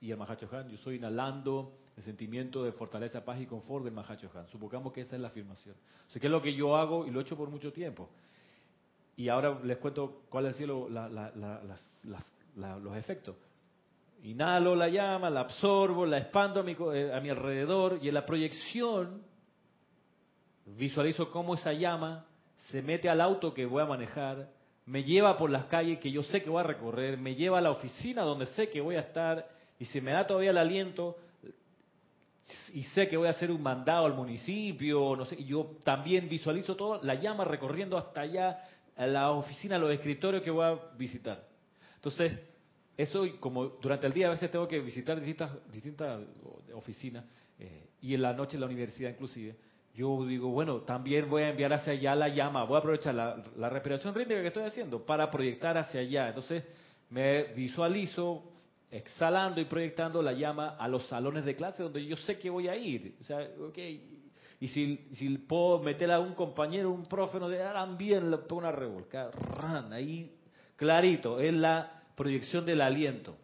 [0.00, 4.48] y el Mahachohan, yo soy inhalando el sentimiento de fortaleza, paz y confort del Mahachohan.
[4.48, 5.76] Supongamos que esa es la afirmación.
[6.08, 8.08] O sea, que es lo que yo hago y lo he hecho por mucho tiempo.
[9.16, 13.36] Y ahora les cuento cuáles han sido la- la- la- las- las- la- los efectos.
[14.22, 18.14] Inhalo la llama, la absorbo, la expando a mi, eh, a mi alrededor y en
[18.14, 19.22] la proyección
[20.66, 22.24] visualizo cómo esa llama
[22.70, 24.48] se mete al auto que voy a manejar,
[24.86, 27.60] me lleva por las calles que yo sé que voy a recorrer, me lleva a
[27.60, 29.46] la oficina donde sé que voy a estar
[29.78, 31.16] y si me da todavía el aliento
[32.72, 36.28] y sé que voy a hacer un mandado al municipio, no sé, y yo también
[36.28, 38.58] visualizo todo, la llama recorriendo hasta allá,
[38.96, 41.53] a la oficina, a los escritorios que voy a visitar.
[42.04, 42.38] Entonces,
[42.98, 46.20] eso como durante el día a veces tengo que visitar distintas, distintas
[46.74, 47.24] oficinas
[47.58, 49.56] eh, y en la noche en la universidad inclusive,
[49.94, 53.42] yo digo, bueno, también voy a enviar hacia allá la llama, voy a aprovechar la,
[53.56, 56.28] la respiración rítmica que estoy haciendo para proyectar hacia allá.
[56.28, 56.62] Entonces,
[57.08, 58.52] me visualizo
[58.90, 62.68] exhalando y proyectando la llama a los salones de clase donde yo sé que voy
[62.68, 63.16] a ir.
[63.18, 63.78] O sea, ok,
[64.60, 68.72] y si, si puedo meter a un compañero, un profe, no también le pongo una
[68.72, 69.30] revolcada,
[69.90, 70.30] ahí
[70.76, 73.36] clarito, es la proyección del aliento.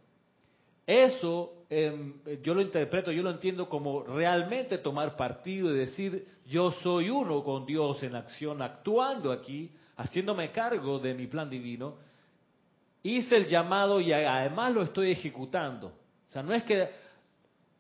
[0.87, 6.73] Eso eh, yo lo interpreto, yo lo entiendo como realmente tomar partido y decir, yo
[6.73, 11.95] soy uno con Dios en acción, actuando aquí, haciéndome cargo de mi plan divino.
[13.05, 15.87] Hice el llamado y además lo estoy ejecutando.
[15.87, 16.91] O sea, no es que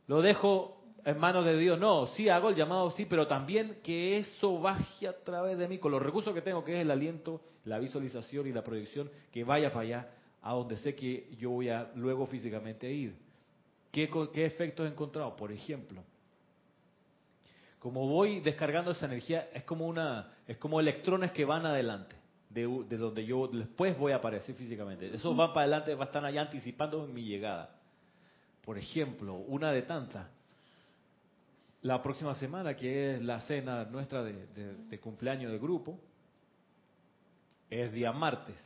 [0.07, 4.19] lo dejo en manos de Dios, no, sí hago el llamado, sí, pero también que
[4.19, 7.41] eso baje a través de mí, con los recursos que tengo, que es el aliento,
[7.65, 10.11] la visualización y la proyección, que vaya para allá,
[10.43, 13.15] a donde sé que yo voy a luego físicamente ir.
[13.93, 15.35] ¿Qué, qué efectos he encontrado?
[15.37, 16.03] Por ejemplo,
[17.79, 22.15] como voy descargando esa energía, es como una, es como electrones que van adelante,
[22.49, 25.15] de, de donde yo después voy a aparecer físicamente.
[25.15, 27.77] Esos van para adelante, van a estar allá anticipando mi llegada.
[28.65, 30.29] por ejemplo, una de tantas,
[31.83, 35.99] la próxima semana, que es la cena nuestra de, de- de cumpleaños del grupo,
[37.71, 38.57] es día martes,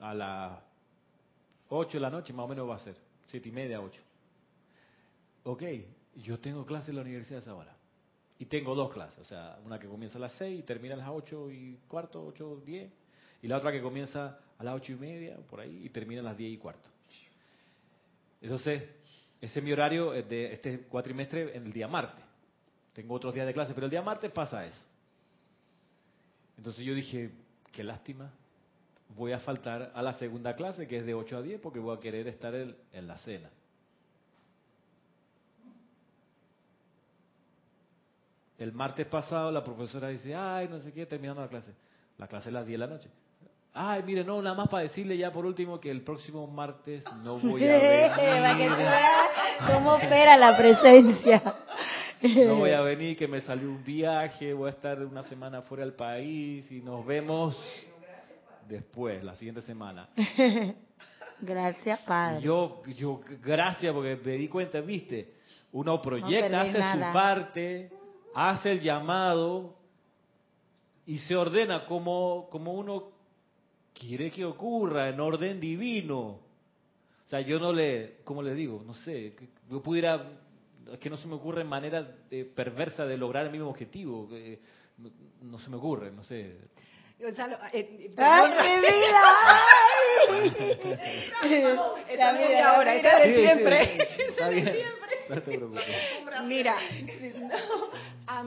[0.00, 0.58] a las
[1.70, 2.96] 8 de la noche más o menos va a ser,
[3.28, 4.00] siete y media, 8.
[5.44, 5.62] Ok,
[6.16, 7.74] yo tengo clase en la universidad esa hora.
[8.38, 10.98] Y tengo dos clases, o sea, una que comienza a las 6 y termina a
[10.98, 12.92] las 8 y cuarto, 8, 10,
[13.42, 16.24] y la otra que comienza a las 8 y media, por ahí, y termina a
[16.24, 16.88] las 10 y cuarto.
[18.40, 18.84] Entonces,
[19.40, 22.24] ese es mi horario eh, de este cuatrimestre en el día martes.
[22.98, 24.84] Tengo otros días de clase, pero el día martes pasa eso.
[26.56, 27.30] Entonces yo dije,
[27.70, 28.28] qué lástima,
[29.16, 31.96] voy a faltar a la segunda clase, que es de 8 a 10, porque voy
[31.96, 33.50] a querer estar en, en la cena.
[38.58, 41.72] El martes pasado la profesora dice, ay, no sé qué, terminando la clase.
[42.16, 43.10] La clase es a las 10 de la noche.
[43.74, 47.38] Ay, mire, no, nada más para decirle ya por último que el próximo martes no
[47.38, 48.18] voy a veas
[49.68, 51.40] cómo opera la presencia.
[52.22, 55.84] No voy a venir, que me salió un viaje, voy a estar una semana fuera
[55.84, 57.56] del país y nos vemos
[58.68, 60.08] después, la siguiente semana.
[61.40, 62.42] Gracias, Padre.
[62.42, 65.34] yo, yo, gracias, porque me di cuenta, viste,
[65.72, 67.08] uno proyecta, hace nada.
[67.08, 67.90] su parte,
[68.34, 69.76] hace el llamado
[71.06, 73.12] y se ordena como, como uno
[73.94, 76.18] quiere que ocurra, en orden divino.
[76.18, 78.82] O sea, yo no le, ¿cómo le digo?
[78.84, 79.34] No sé,
[79.70, 80.26] yo pudiera,
[80.92, 84.28] es que no se me ocurre manera eh, perversa de lograr el mismo objetivo.
[84.32, 84.58] eh,
[84.98, 85.10] no,
[85.42, 86.56] no se me ocurre, no sé.
[87.20, 89.22] Gonzalo, eh, ¡Ay, perdón, mi vida!
[91.42, 91.76] ¡Ay!
[92.10, 93.86] Esta media hora, esta de Sí, sí, siempre.
[93.86, 94.72] sí, está bien,
[95.28, 95.84] no te preocupes.
[96.44, 96.76] Mira,
[97.37, 97.37] no,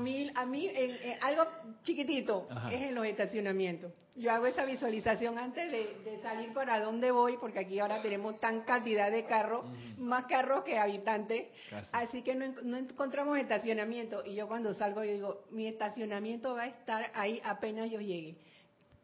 [0.02, 1.46] mí, a mí en- en algo
[1.84, 2.72] chiquitito Ajá.
[2.74, 3.94] es en los estacionamientos.
[4.14, 8.38] Yo hago esa visualización antes de, de salir para dónde voy, porque aquí ahora tenemos
[8.42, 9.64] tan cantidad de carros,
[9.98, 11.88] más carros que habitantes, Casi.
[11.94, 14.26] así que no, en- no encontramos estacionamiento.
[14.26, 18.36] Y yo cuando salgo, yo digo, mi estacionamiento va a estar ahí apenas yo llegue.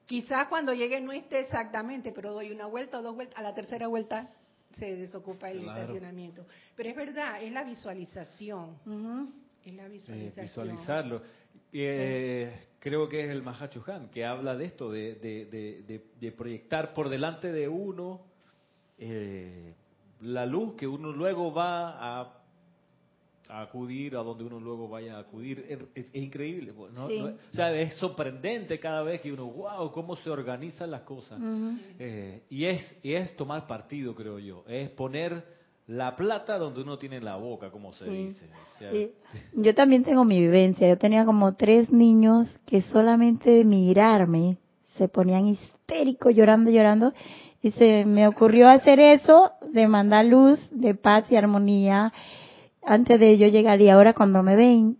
[0.05, 3.53] Quizás cuando llegue no esté exactamente, pero doy una vuelta o dos vueltas, a la
[3.53, 4.29] tercera vuelta
[4.77, 5.79] se desocupa el Claro.
[5.79, 6.45] estacionamiento.
[6.75, 8.77] Pero es verdad, es la visualización.
[9.67, 10.45] Es la Eh, visualización.
[10.45, 11.21] visualizarlo.
[11.73, 15.45] Eh, Creo que es el Mahachohan que habla de esto, de, de-
[15.85, 18.21] de- de- proyectar por delante de uno
[18.99, 19.73] eh,
[20.21, 21.89] la luz que uno luego va
[22.21, 22.33] a,
[23.49, 25.65] a acudir, a donde uno luego vaya a acudir.
[25.67, 26.71] Es, es- increíble.
[26.71, 27.09] pues, ¿no?
[27.09, 27.19] Sí.
[27.19, 31.39] O sea, es sorprendente cada vez que uno, wow, cómo se organizan las cosas.
[31.41, 31.77] Ujú.
[31.99, 34.63] Eh, y, es, y es tomar partido, creo yo.
[34.67, 35.56] Es poner
[35.87, 38.11] la plata donde uno tiene la boca, como se Sí.
[38.27, 38.45] dice.
[38.45, 39.11] O sea, Sí.
[39.53, 40.87] Yo también tengo mi vivencia.
[40.87, 44.57] Yo tenía como tres niños que solamente de mirarme
[44.97, 47.13] se ponían histéricos, llorando, llorando.
[47.61, 52.13] Y se me ocurrió hacer eso, de mandar luz, de paz y armonía,
[52.83, 53.81] antes de yo llegar.
[53.81, 54.97] Y ahora cuando me ven,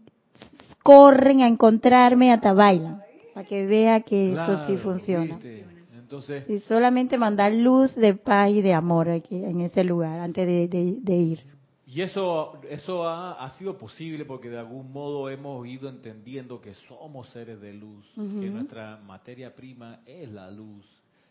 [0.84, 3.02] corren a encontrarme, hasta bailan,
[3.34, 5.36] para que vea que eso sí funciona.
[5.36, 5.66] ¿viste?
[6.08, 10.48] Entonces, Y solamente mandar luz de paz y de amor aquí, en ese lugar, antes
[10.48, 11.44] de, de- de ir.
[11.86, 16.74] y eso, eso ha, ha sido posible porque de algún modo hemos ido entendiendo que
[16.88, 20.86] somos seres de luz, que nuestra materia prima es la luz,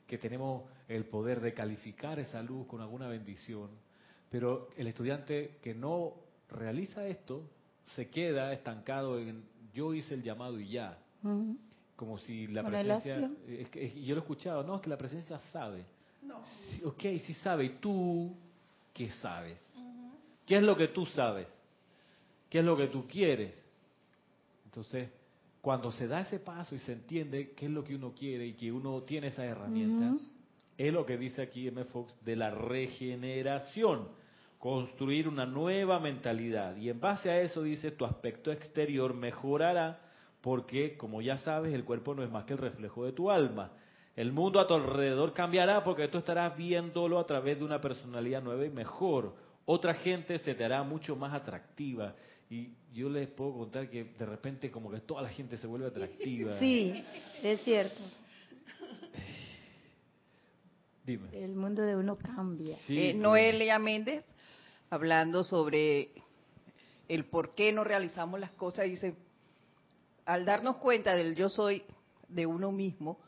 [0.06, 3.70] que tenemos el poder de calificar esa luz con alguna bendición.
[4.30, 6.12] Pero el estudiante que no
[6.50, 7.44] realiza esto
[7.94, 10.98] se queda estancado en yo hice el llamado y ya.
[11.96, 13.38] Como si la presencia, acción.
[13.48, 15.84] es que- es yo lo he escuchado, no, es que la presencia sabe.
[16.22, 16.42] No.
[16.70, 17.64] Sí, ok, sí sabe.
[17.64, 18.36] ¿Y tú
[18.92, 19.58] qué sabes?
[20.44, 21.48] ¿Qué es lo que tú sabes?
[22.50, 23.54] ¿Qué es lo que tú quieres?
[24.66, 25.08] Entonces,
[25.62, 28.52] cuando se da ese paso y se entiende qué es lo que uno quiere y
[28.52, 30.16] que uno tiene esa herramienta,
[30.76, 31.84] es lo que dice aquí M.
[31.86, 34.08] Fox de la regeneración.
[34.58, 36.76] Construir una nueva mentalidad.
[36.76, 40.00] Y en base a eso dice, tu aspecto exterior mejorará
[40.46, 43.72] porque, como ya sabes, el cuerpo no es más que el reflejo de tu alma.
[44.14, 48.44] El mundo a tu alrededor cambiará porque tú estarás viéndolo a través de una personalidad
[48.44, 49.34] nueva y mejor.
[49.64, 52.14] Otra gente se te hará mucho más atractiva.
[52.48, 55.88] Y yo les puedo contar que de repente como que toda la gente se vuelve
[55.88, 56.56] atractiva.
[56.60, 57.04] Sí,
[57.42, 58.00] es cierto.
[61.04, 61.26] Dime.
[61.32, 62.76] El mundo de uno cambia.
[62.86, 64.24] Sí, Eh, Noelia Méndez,
[64.90, 66.10] hablando sobre
[67.08, 69.25] el por qué no realizamos las cosas, dice,
[70.26, 71.82] al darnos cuenta del yo soy
[72.28, 73.18] de uno mismo,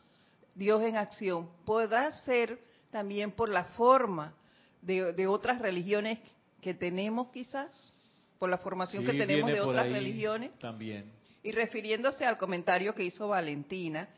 [0.53, 2.59] Dios en acción, podrá ser
[2.91, 4.33] también por la forma
[4.81, 6.19] de, de otras religiones
[6.61, 7.93] que tenemos quizás,
[8.37, 10.51] por la formación que tenemos de otras religiones.
[10.59, 11.11] También.
[11.41, 14.09] Y refiriéndose al comentario que hizo Valentina,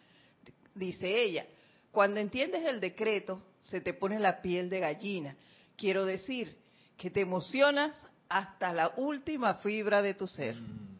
[0.74, 1.46] dice ella,
[1.91, 5.36] cuando entiendes el decreto, se te pone la piel de gallina.
[5.76, 6.58] Quiero decir
[6.98, 7.96] que te emocionas
[8.30, 10.56] hasta la última fibra de tu ser.
[10.56, 10.91] Mm.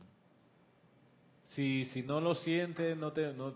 [1.56, 3.54] Si, si no lo sientes, no, te, no,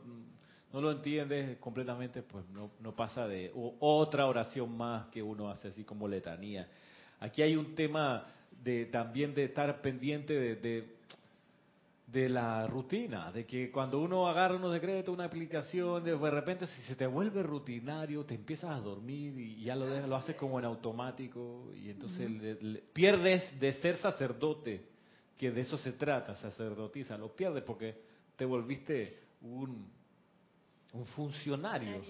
[0.74, 5.70] no lo entiendes completamente, pues no, no pasa de otra oración más que uno hace
[5.70, 6.68] así como letanía.
[7.20, 8.26] Aquí hay un tema
[8.64, 10.96] de también de estar pendiente de, de,
[12.08, 16.68] de la rutina, de que cuando uno agarra unos decretos, una aplicación, de, de repente
[16.68, 20.36] si se te vuelve rutinario, te empiezas a dormir y ya lo dejas, lo haces
[20.36, 24.86] como en automático y entonces le- le- pierdes de ser sacerdote,
[25.38, 28.02] que de eso se trata, sacerdotisa, lo pierdes porque
[28.36, 29.90] te volviste un,
[30.94, 32.02] un funcionario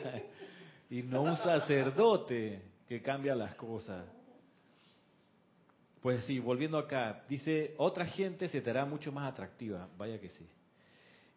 [0.90, 4.06] y no un sacerdote que cambia las cosas.
[6.00, 10.30] Pues sí, volviendo acá, dice, otra gente se te hará mucho más atractiva, vaya que
[10.30, 10.48] sí.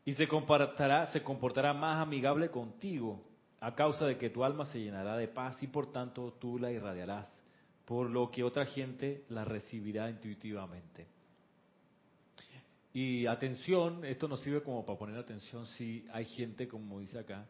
[0.06, 3.22] Y se comportará, se comportará más amigable contigo
[3.60, 6.72] a causa de que tu alma se llenará de paz y por tanto tú la
[6.72, 7.33] irradiarás,
[7.86, 11.08] por lo que otra gente la recibirá intuitivamente.
[12.93, 17.48] Y atención, esto nos sirve como para poner atención si hay gente, como dice acá,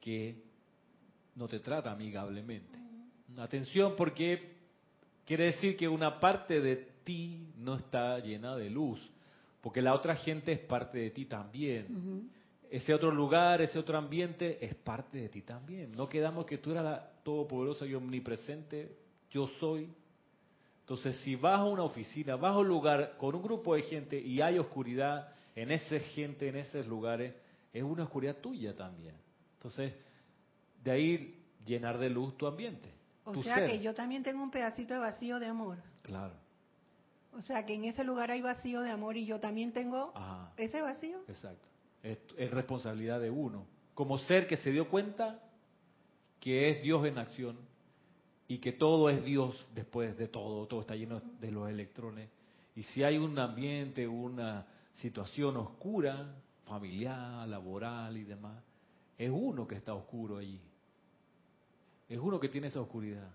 [0.00, 0.42] que
[1.36, 2.78] no te trata amigablemente.
[3.38, 4.56] Atención porque
[5.24, 9.00] quiere decir que una parte de ti no está llena de luz,
[9.60, 12.30] porque la otra gente es parte de ti también.
[12.68, 15.92] Ese otro lugar, ese otro ambiente es parte de ti también.
[15.92, 18.96] No quedamos que tú eras la todopoderosa y omnipresente,
[19.36, 19.92] yo soy.
[20.80, 24.18] Entonces, si vas a una oficina, vas a un lugar con un grupo de gente
[24.18, 27.34] y hay oscuridad en esa gente, en esos lugares,
[27.72, 29.14] es una oscuridad tuya también.
[29.54, 29.92] Entonces,
[30.82, 32.90] de ahí llenar de luz tu ambiente.
[33.24, 33.70] O tu sea ser.
[33.70, 35.78] que yo también tengo un pedacito de vacío de amor.
[36.02, 36.34] Claro.
[37.32, 40.52] O sea que en ese lugar hay vacío de amor y yo también tengo Ajá.
[40.56, 41.18] ese vacío.
[41.28, 41.68] Exacto.
[42.02, 43.66] Es, es responsabilidad de uno.
[43.92, 45.42] Como ser que se dio cuenta
[46.40, 47.58] que es Dios en acción
[48.48, 52.28] y que todo es Dios después de todo, todo está lleno de los electrones.
[52.74, 58.62] Y si hay un ambiente, una situación oscura, familiar, laboral y demás,
[59.18, 60.60] es uno que está oscuro allí.
[62.08, 63.30] Es uno que tiene esa oscuridad.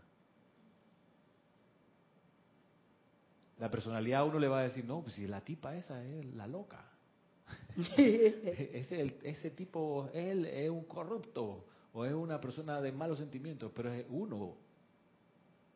[3.59, 6.25] La personalidad a uno le va a decir, no, pues si la tipa esa es
[6.35, 6.83] la loca.
[7.97, 13.91] ese, ese tipo, él es un corrupto o es una persona de malos sentimientos, pero
[13.91, 14.55] es uno.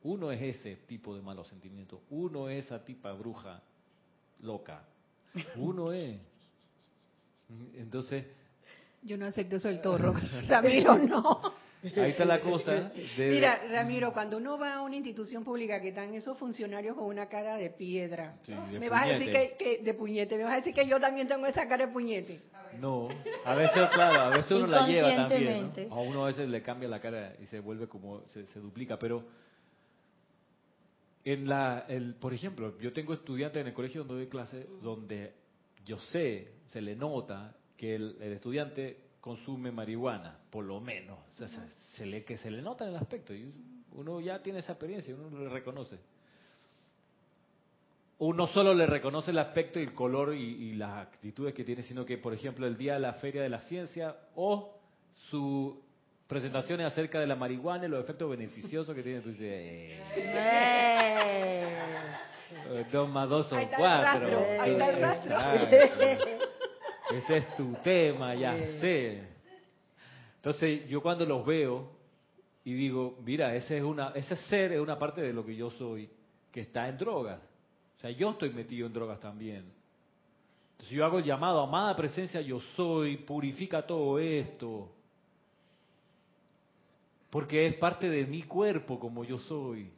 [0.06, 2.00] Uno es ese tipo de malos sentimientos.
[2.12, 3.60] Uno es esa tipa bruja
[4.42, 4.84] loca.
[5.56, 6.18] Uno es.
[7.76, 8.26] Entonces,
[9.04, 10.14] Yo no acepto eso del torro.
[10.48, 11.42] Ramiro, no.
[11.84, 12.72] ahí está la cosa.
[13.18, 17.06] de- Mira, Ramiro, cuando uno va a una institución pública que están esos funcionarios con
[17.06, 20.44] una cara de piedra, Sí, de me vas a decir que, que- de puñete, me
[20.44, 22.40] vas a decir que yo también tengo esa cara de puñete.
[22.80, 23.08] No,
[23.46, 25.72] a veces, claro, a veces uno la lleva también.
[25.90, 25.96] ¿no?
[25.96, 29.00] A uno a veces le cambia la cara y se vuelve como, se, se duplica.
[29.00, 29.24] Pero,
[31.26, 35.34] en la, el, por ejemplo, yo tengo estudiantes en el colegio donde doy clase, donde
[35.84, 41.20] yo sé, se le nota que el, el estudiante consume marihuana, por lo menos.
[41.34, 43.34] O sea, se, se le, que se le nota en el aspecto.
[43.34, 43.52] Y
[43.92, 46.00] uno ya tiene esa experiencia, uno lo reconoce
[48.18, 51.82] uno solo le reconoce el aspecto y el color y, y las actitudes que tiene,
[51.82, 54.80] sino que, por ejemplo, el día de la Feria de la Ciencia o
[55.30, 55.84] su
[56.28, 60.00] presentaciones acerca de la marihuana y los efectos beneficiosos que tiene, tú dices, eh,
[62.70, 64.28] eh, dos más dos son Ahí está el cuatro.
[64.28, 65.36] rastro, ahí está el rastro.
[65.36, 66.46] Exacto.
[67.16, 69.22] Ese es tu tema, ya sé.
[70.38, 71.92] Entonces, yo cuando los veo
[72.64, 75.70] y digo, mira, ese es una, ese ser es una parte de lo que yo
[75.70, 76.10] soy,
[76.52, 77.40] que está en drogas.
[77.98, 79.72] O sea, yo estoy metido en drogas también.
[80.72, 84.92] Entonces yo hago el llamado, amada presencia, yo soy, purifica todo esto.
[87.36, 89.92] Porque es parte de mi cuerpo como yo soy.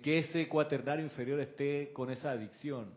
[0.00, 2.94] Que ese cuaternario inferior esté con esa adicción.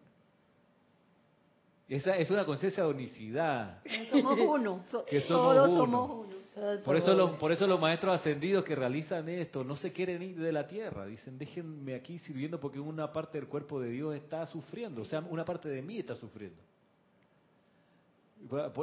[1.89, 3.81] Esa es una conciencia de unicidad.
[4.11, 5.77] Somos uno, Que somos todos uno.
[5.79, 6.83] somos uno.
[6.85, 10.37] Por eso, los, por eso los maestros ascendidos que realizan esto no se quieren ir
[10.37, 11.07] de la tierra.
[11.07, 15.01] Dicen, déjenme aquí sirviendo porque una parte del cuerpo de Dios está sufriendo.
[15.01, 16.61] O sea, una parte de mí está sufriendo.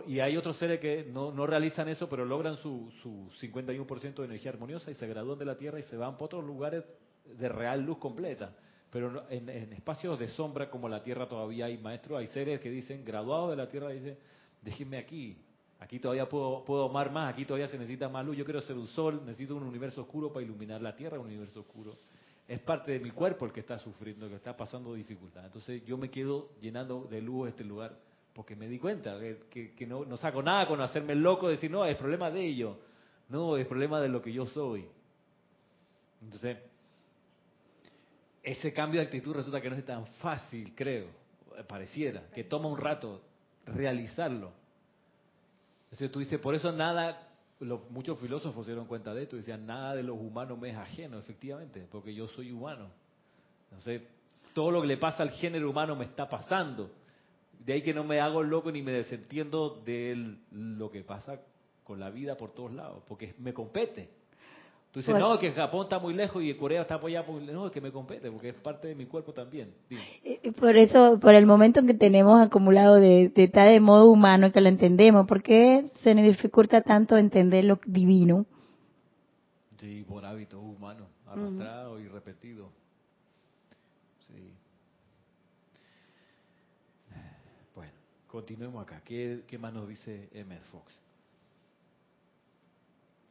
[0.06, 4.50] Y hay otros seres que no, realizan eso, pero logran su, su 51% de energía
[4.50, 6.84] armoniosa y se gradúan de la tierra y se van para otros lugares
[7.24, 8.54] de real luz completa.
[8.90, 13.04] Pero en espacios de sombra como la tierra todavía hay maestros, hay seres que dicen,
[13.04, 14.16] graduados de la tierra, dicen,
[14.62, 15.36] déjenme aquí,
[15.80, 18.76] aquí todavía puedo, puedo amar más, aquí todavía se necesita más luz, yo quiero ser
[18.76, 21.96] un sol, necesito un universo oscuro para iluminar la tierra, un universo oscuro.
[22.46, 25.44] Es parte de mi cuerpo el que está sufriendo, que está pasando dificultad.
[25.44, 27.98] Entonces yo me quedo llenando de luz este lugar
[28.34, 29.18] porque me di cuenta
[29.48, 32.76] que, no, no saco nada con hacerme loco, decir, no, es problema de ellos,
[33.28, 34.86] no, es problema de lo que yo soy.
[36.20, 36.58] Entonces,
[38.42, 41.06] ese cambio de actitud resulta que no es tan fácil, creo,
[41.68, 43.22] pareciera, que toma un rato
[43.66, 44.52] realizarlo.
[45.84, 47.28] Entonces tú dices, por eso nada,
[47.60, 50.76] los, muchos filósofos se dieron cuenta de esto, decían, nada de los humanos me es
[50.76, 52.88] ajeno, efectivamente, porque yo soy humano.
[53.70, 54.02] Entonces,
[54.54, 56.90] todo lo que le pasa al género humano me está pasando.
[57.64, 61.40] De ahí que no me hago loco ni me desentiendo de lo que pasa
[61.82, 64.10] con la vida por todos lados, porque me compete.
[64.94, 67.40] Tú dices, no, que Japón está muy lejos y Corea está apoyado.
[67.40, 69.74] No, es que me compete, porque es parte de mi cuerpo también.
[70.56, 74.52] Por eso, por el momento en que tenemos acumulado de, de estar de modo humano,
[74.52, 78.46] que lo entendemos, ¿por qué se nos dificulta tanto entender lo divino?
[79.80, 82.70] Sí, por hábitos humanos, arrastrados y repetidos.
[84.20, 84.54] Sí.
[87.74, 87.92] Bueno,
[88.34, 89.00] continuemos acá.
[89.04, 90.92] ¿Qué, más nos dice Emmett Fox?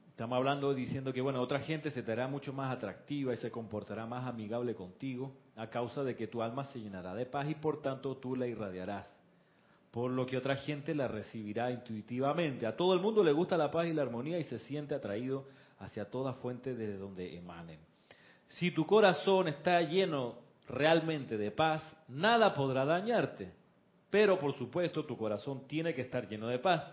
[0.07, 3.51] Estamos hablando diciendo que, bueno, otra gente se te hará mucho más atractiva y se
[3.51, 7.55] comportará más amigable contigo a causa de que tu alma se llenará de paz y
[7.55, 9.05] por tanto tú la irradiarás.
[9.91, 12.65] Por lo que otra gente la recibirá intuitivamente.
[12.65, 15.43] A todo el mundo le gusta la paz y la armonía y se siente atraído
[15.79, 17.79] hacia toda fuente desde donde emanen.
[18.47, 20.37] Si tu corazón está lleno
[20.69, 23.62] realmente de paz, nada podrá dañarte.
[24.13, 26.83] Pero por supuesto tu corazón tiene que estar lleno de paz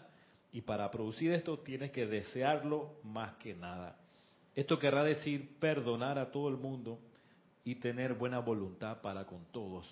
[0.53, 3.99] y para producir esto tienes que desearlo más que nada.
[4.55, 6.99] Esto querrá decir perdonar a todo el mundo
[7.62, 9.87] y tener buena voluntad para con todos.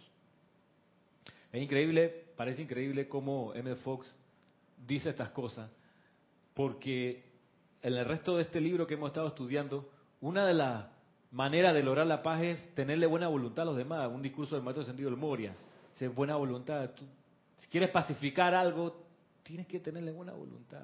[1.52, 3.76] Es increíble, parece increíble cómo M.
[3.76, 4.06] Fox
[4.86, 5.70] dice estas cosas,
[6.54, 7.26] porque
[7.82, 9.90] en el resto de este libro que hemos estado estudiando,
[10.22, 10.86] una de las
[11.30, 14.10] maneras de lograr la paz es tenerle buena voluntad a los demás.
[14.10, 15.54] Un discurso del maestro sentido del Moria.
[15.92, 16.90] Si buena voluntad.
[17.58, 19.04] Si quieres pacificar algo,
[19.42, 20.82] tienes que tenerle buena voluntad.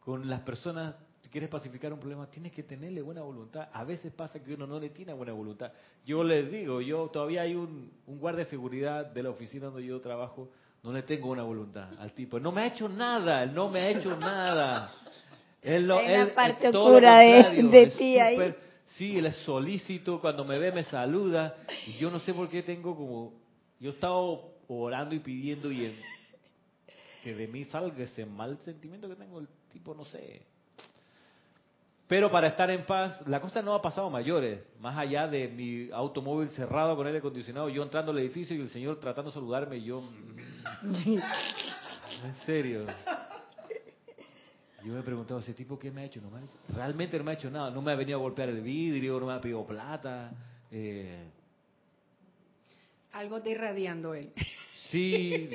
[0.00, 3.68] Con las personas, si quieres pacificar un problema, tienes que tenerle buena voluntad.
[3.72, 5.72] A veces pasa que uno no le tiene buena voluntad.
[6.04, 10.00] Yo les digo, yo todavía hay un, guardia de seguridad de la oficina donde yo
[10.00, 10.50] trabajo,
[10.82, 12.38] no le tengo buena voluntad al tipo.
[12.38, 14.90] No me ha hecho nada, él no me ha hecho nada.
[15.62, 18.54] Él, lo, él, parte oscura de, de ti ahí.
[18.84, 21.56] Sí, él es solícito, cuando me ve me saluda.
[21.88, 23.32] Y yo no sé por qué tengo como...
[23.80, 25.94] Yo he estado orando y pidiendo y en,
[27.22, 30.42] que de mí salga ese mal sentimiento que tengo el tipo, no sé.
[32.08, 35.90] Pero para estar en paz, la cosa no ha pasado mayores, más allá de mi
[35.90, 39.82] automóvil cerrado con aire acondicionado, yo entrando al edificio y el señor tratando de saludarme
[39.82, 40.00] yo...
[40.82, 41.18] Mm,
[42.24, 42.86] en serio.
[44.84, 46.20] Yo me he preguntado, ¿ese tipo qué me ha hecho?
[46.20, 46.30] No
[46.72, 49.26] realmente no me ha hecho nada, no me ha venido a golpear el vidrio, no
[49.26, 50.30] me ha pedido plata.
[50.70, 51.28] Eh.
[53.16, 54.32] Algo está irradiando él.
[54.90, 55.50] Sí,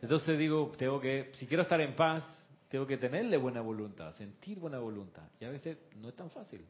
[0.00, 2.24] entonces digo, tengo que, si quiero estar en paz,
[2.70, 5.24] tengo que tenerle buena voluntad, sentir buena voluntad.
[5.38, 6.64] Y a veces no es tan fácil.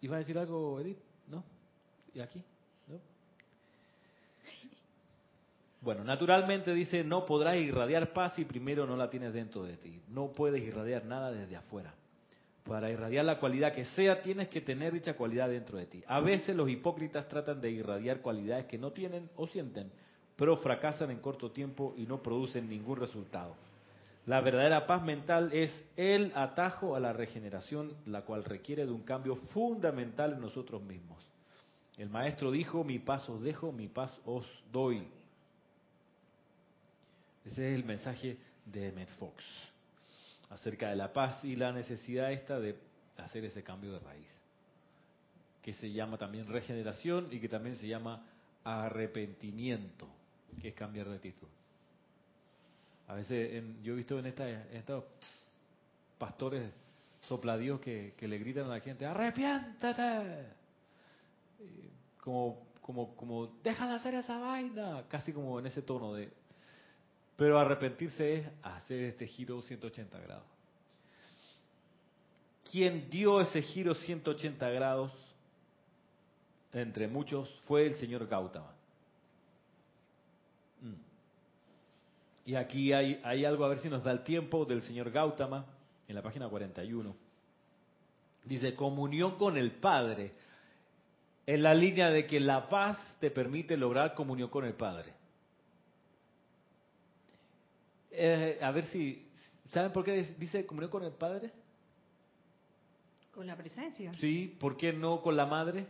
[0.00, 0.98] ¿Iba a decir algo, Edith?
[1.26, 1.42] ¿No?
[2.14, 2.40] ¿Y aquí?
[2.86, 3.00] ¿No?
[5.80, 10.00] Bueno, naturalmente dice, no podrás irradiar paz si primero no la tienes dentro de ti.
[10.06, 11.92] No puedes irradiar nada desde afuera.
[12.68, 16.04] Para irradiar la cualidad que sea, tienes que tener dicha cualidad dentro de ti.
[16.06, 19.90] A veces los hipócritas tratan de irradiar cualidades que no tienen o sienten,
[20.36, 23.54] pero fracasan en corto tiempo y no producen ningún resultado.
[24.26, 29.02] La verdadera paz mental es el atajo a la regeneración, la cual requiere de un
[29.02, 31.18] cambio fundamental en nosotros mismos.
[31.96, 35.08] El maestro dijo, mi paz os dejo, mi paz os doy.
[37.46, 39.42] Ese es el mensaje de Emmett Fox
[40.50, 42.76] acerca de la paz y la necesidad esta de
[43.18, 44.26] hacer ese cambio de raíz,
[45.62, 48.24] que se llama también regeneración y que también se llama
[48.64, 50.08] arrepentimiento,
[50.60, 51.48] que es cambiar de actitud.
[53.08, 55.04] A veces yo he visto en, esta, estos
[56.18, 56.70] pastores
[57.20, 60.46] sopladíos que, que le gritan a la gente, arrepiéntate,
[62.22, 66.30] como, como, como, deja de hacer esa vaina, casi como en ese tono de,
[67.38, 70.44] pero arrepentirse es hacer este giro 180 grados.
[72.68, 75.12] Quien dio ese giro 180 grados,
[76.72, 78.72] entre muchos, fue el señor Gautama.
[80.82, 82.50] Mm.
[82.50, 85.64] Y aquí hay, hay algo, a ver si nos da el tiempo, del señor Gautama,
[86.08, 87.14] en la página 41.
[88.46, 90.32] Dice, comunión con el Padre,
[91.46, 95.17] en la línea de que la paz te permite lograr comunión con el Padre.
[98.20, 99.26] Eh, a ver si,
[99.70, 101.50] ¿saben por qué dice comunión con el Padre?
[103.32, 104.12] Con la presencia.
[104.20, 105.86] Sí, ¿por qué no con la Madre?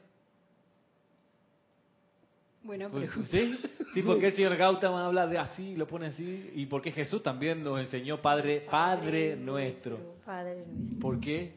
[2.63, 3.57] Bueno, pues, ¿Sí?
[3.95, 7.63] sí, porque el señor Gautama habla de así, lo pone así, y porque Jesús también
[7.63, 9.99] nos enseñó Padre, Padre, nuestro.
[10.27, 11.01] Padre nuestro.
[11.01, 11.55] ¿Por qué?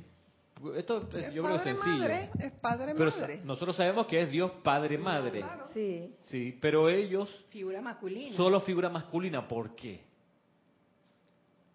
[0.78, 1.98] Esto es, Es yo creo padre sencillo.
[1.98, 3.42] madre, es padre Pero madre.
[3.44, 5.40] nosotros sabemos que es Dios Padre Madre.
[5.40, 5.66] Claro.
[5.74, 6.14] Sí.
[6.30, 8.38] Sí, pero ellos Figura masculina.
[8.38, 9.48] solo figura masculina.
[9.48, 10.02] ¿Por qué?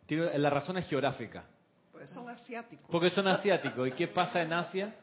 [0.06, 1.44] Tiene- la razón es geográfica.
[1.92, 2.86] Pues son asiáticos.
[2.90, 3.88] Porque son asiáticos.
[3.88, 4.94] ¿Y qué pasa en Asia?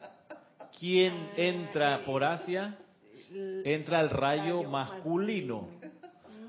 [0.78, 2.76] ¿Quién entra por Asia?
[3.64, 5.68] Entra el rayo masculino.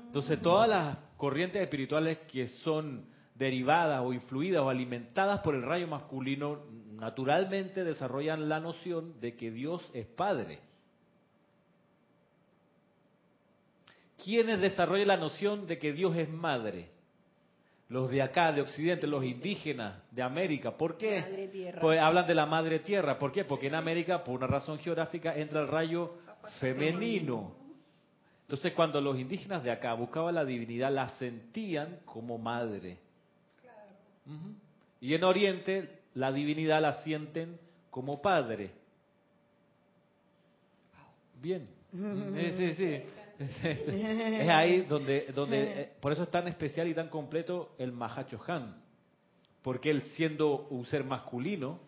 [0.06, 5.86] Entonces todas las corrientes espirituales que son derivadas o influidas o alimentadas por el rayo
[5.88, 6.60] masculino
[6.92, 10.60] naturalmente desarrollan la noción de que Dios es Padre.
[14.24, 16.90] ¿Quiénes desarrollan la noción de que Dios es Madre?
[17.88, 20.76] Los de acá, de Occidente, los indígenas de América.
[20.76, 21.72] ¿Por qué?
[21.80, 23.18] Pues hablan de la Madre Tierra.
[23.18, 23.44] ¿Por qué?
[23.44, 26.14] Porque en América, por una razón geográfica, entra el rayo
[26.58, 27.54] femenino.
[28.42, 32.98] Entonces, cuando los indígenas de acá buscaban la divinidad, la sentían como madre.
[35.00, 37.58] Y en Oriente, la divinidad la sienten
[37.90, 38.72] como padre.
[41.40, 41.64] Bien.
[41.96, 43.02] Sí, sí, sí.
[43.62, 48.40] Es ahí donde, donde eh, por eso es tan especial y tan completo el Mahacho
[48.46, 48.82] Han.
[49.62, 51.80] Porque él, siendo un ser masculino,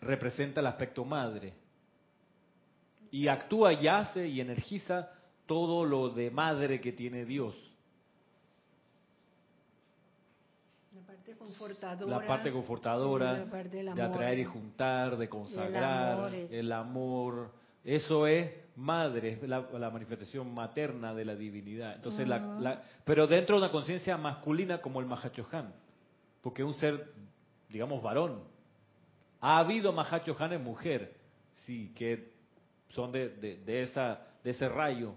[0.00, 1.52] representa el aspecto madre.
[3.10, 5.10] Y actúa y hace y energiza
[5.46, 7.54] todo lo de madre que tiene Dios.
[10.94, 12.18] La parte confortadora.
[12.20, 16.72] La parte confortadora, La parte del de atraer y juntar, de consagrar, amor es- el
[16.72, 17.50] amor.
[17.84, 21.94] Eso es madre, es la, la manifestación materna de la divinidad.
[21.96, 25.72] Entonces, la- la- pero dentro de una conciencia masculina como el Mahachohan,
[26.40, 27.12] porque es un ser,
[27.68, 28.40] digamos, varón.
[29.40, 31.14] Ha habido Mahachohan en mujer,
[31.66, 32.32] sí, que
[32.90, 35.14] son de, de- de esa, de ese rayo.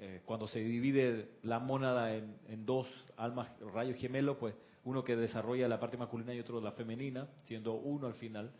[0.00, 2.86] Eh, cuando se divide la mónada en, en dos
[3.16, 4.54] almas, rayos gemelos, pues
[4.84, 8.50] uno que desarrolla la parte masculina y otro la femenina, siendo uno al final.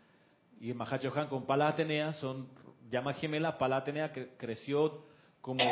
[0.59, 2.49] Y el Mahacho Han con Pala Atenea son
[2.89, 3.55] llamas gemelas.
[3.55, 5.03] Pala Atenea cre- creció
[5.41, 5.63] como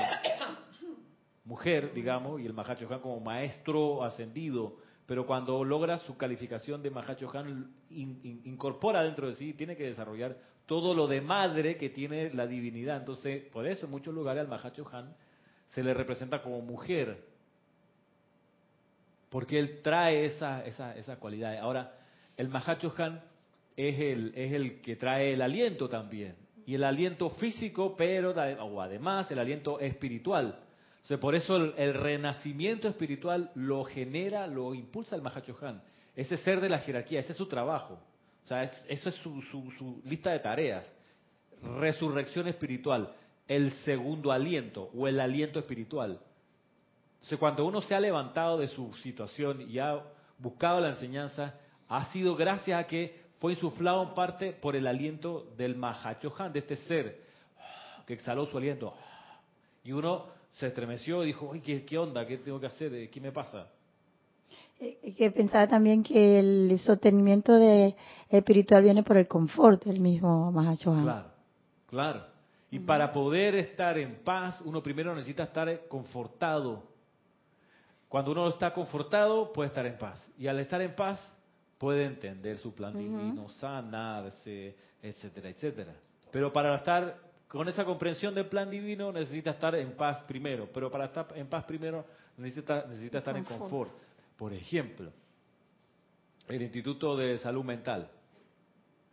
[1.46, 4.78] mujer, digamos, y el Mahacho Han como maestro ascendido.
[5.06, 9.76] Pero cuando logra su calificación de Mahacho Han, in- in- incorpora dentro de sí, tiene
[9.78, 12.98] que desarrollar todo lo de madre que tiene la divinidad.
[12.98, 15.16] Entonces, por eso en muchos lugares al Mahacho Han
[15.70, 17.24] se le representa como mujer,
[19.30, 21.58] porque él trae esa, esa, esa cualidad.
[21.58, 21.94] Ahora,
[22.36, 23.22] el Mahacho Han
[23.76, 26.36] es el, es el que trae el aliento también,
[26.68, 30.60] y el aliento físico, pero o además el aliento espiritual.
[31.10, 35.82] O por eso el, renacimiento espiritual lo genera, lo impulsa el Mahacho Han.
[36.14, 37.98] Ese ser de la jerarquía, ese es su trabajo.
[38.44, 40.86] O sea, es- es su, lista de tareas.
[41.80, 43.14] Resurrección espiritual,
[43.48, 46.20] el segundo aliento o el aliento espiritual.
[47.14, 50.04] Entonces, cuando uno se ha levantado de su situación y ha
[50.38, 51.56] buscado la enseñanza,
[51.88, 56.60] ha sido gracias a que fue insuflado en parte por el aliento del Mahachohan, de
[56.60, 57.22] este ser
[58.06, 58.94] que exhaló su aliento.
[59.84, 62.26] Y uno se estremeció y dijo, "Ay, ¿qué, ¿qué onda?
[62.26, 63.10] ¿Qué tengo que hacer?
[63.10, 63.68] ¿Qué me pasa?
[64.80, 67.96] Eh, Que pensaba también que el sostenimiento de
[68.30, 71.04] espiritual viene por el confort del mismo Mahachohan.
[71.04, 71.28] Claro,
[71.88, 72.26] claro.
[72.70, 76.84] Y para poder estar en paz, uno primero necesita estar confortado.
[78.10, 80.22] Cuando uno está confortado, puede estar en paz.
[80.38, 81.20] Y al estar en paz,
[81.78, 85.96] puede entender su plan divino, sanarse, etcétera, etcétera.
[86.32, 90.70] Pero para estar con esa comprensión del plan divino, necesita estar en paz primero.
[90.74, 92.06] Pero para estar en paz primero,
[92.38, 93.92] necesita, necesita estar en confort.
[94.36, 95.12] Por ejemplo,
[96.48, 98.10] el Instituto de Salud Mental,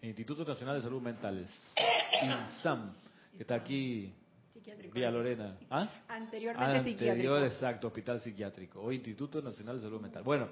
[0.02, 2.92] el Instituto Nacional de Salud Mental, el INSAM,
[3.36, 4.12] que está aquí.
[4.94, 5.58] Vía Lorena.
[5.68, 5.90] ¿Ah?
[6.08, 7.38] Anteriormente Anterior, psiquiátrico.
[7.38, 10.22] exacto, Hospital Psiquiátrico, o Instituto Nacional de Salud Mental.
[10.22, 10.48] Bueno,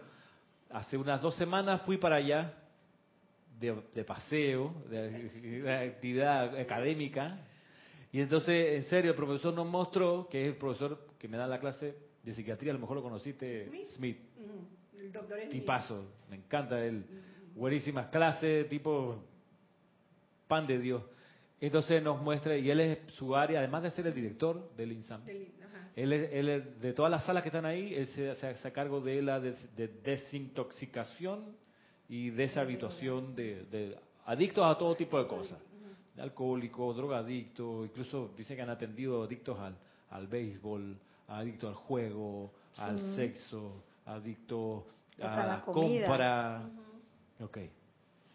[0.72, 2.54] hace unas dos semanas fui para allá
[3.60, 7.38] de, de paseo, de, de actividad académica,
[8.10, 11.46] y entonces, en serio, el profesor nos mostró, que es el profesor que me da
[11.46, 13.86] la clase de psiquiatría, a lo mejor lo conociste, Smith.
[13.94, 14.18] Smith,
[14.98, 15.50] El doctor Smith.
[15.50, 17.04] tipazo, me encanta él,
[17.54, 19.24] buenísimas clases, tipo
[20.46, 21.02] pan de Dios.
[21.58, 25.24] Entonces nos muestra, y él es su área, además de ser el director del INSAM,
[25.24, 25.61] Del-.
[25.97, 29.01] Él, es- él de todas las salas que están ahí, él se, se hace cargo
[29.01, 31.45] de la des- de desintoxicación
[32.09, 35.59] y deshabituación de, de adictos a todo tipo de cosas.
[36.14, 39.74] De alcohólicos, drogadictos, incluso dicen que han atendido adictos al,
[40.11, 40.97] al béisbol,
[41.28, 44.84] adictos al juego, al sexo, adictos
[45.20, 46.62] a la compra.
[47.40, 47.57] Ok.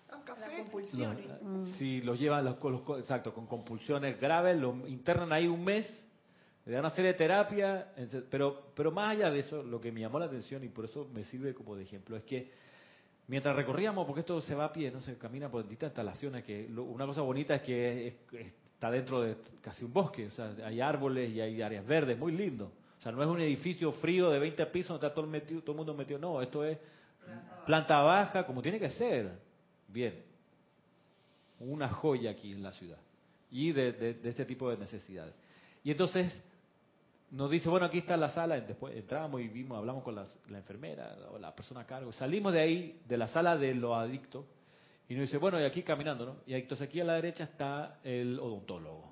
[0.09, 0.57] Al La café.
[0.63, 1.17] compulsión.
[1.43, 5.85] Lo- Sí, los llevan, los, los- exacto, con compulsiones graves, los internan ahí un mes,
[6.67, 7.93] le dan una serie de terapia,
[8.29, 11.07] pero, pero más allá de eso, lo que me llamó la atención y por eso
[11.13, 12.51] me sirve como de ejemplo es que
[13.27, 16.67] mientras recorríamos, porque esto se va a pie, no se camina por distintas instalaciones, que
[16.69, 20.31] lo- una cosa bonita es que es- es- está dentro de casi un bosque, o
[20.31, 22.71] sea, hay árboles y hay áreas verdes, muy lindo.
[22.99, 25.61] O sea, no es un edificio frío de 20 pisos donde está todo el, metido-
[25.61, 26.77] todo el mundo metido, no, esto es
[27.65, 29.31] planta baja, como tiene que ser.
[29.87, 30.21] Bien,
[31.59, 32.97] una joya aquí en la ciudad
[33.51, 35.33] y de, de- de este tipo de necesidades.
[35.83, 36.43] Y entonces
[37.31, 41.17] nos dice, bueno, aquí está la sala, después entramos y vimos, hablamos con la, enfermera
[41.31, 44.45] o la persona a cargo, salimos de ahí, de la sala de los adictos,
[45.09, 46.35] y nos dice, bueno, y aquí caminando, ¿no?
[46.45, 49.11] Y entonces aquí a la derecha está el odontólogo.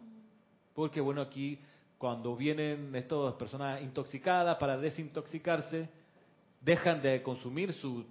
[0.74, 1.60] Porque bueno, aquí
[1.98, 5.88] cuando vienen estas personas intoxicadas para desintoxicarse,
[6.62, 8.06] dejan de consumir su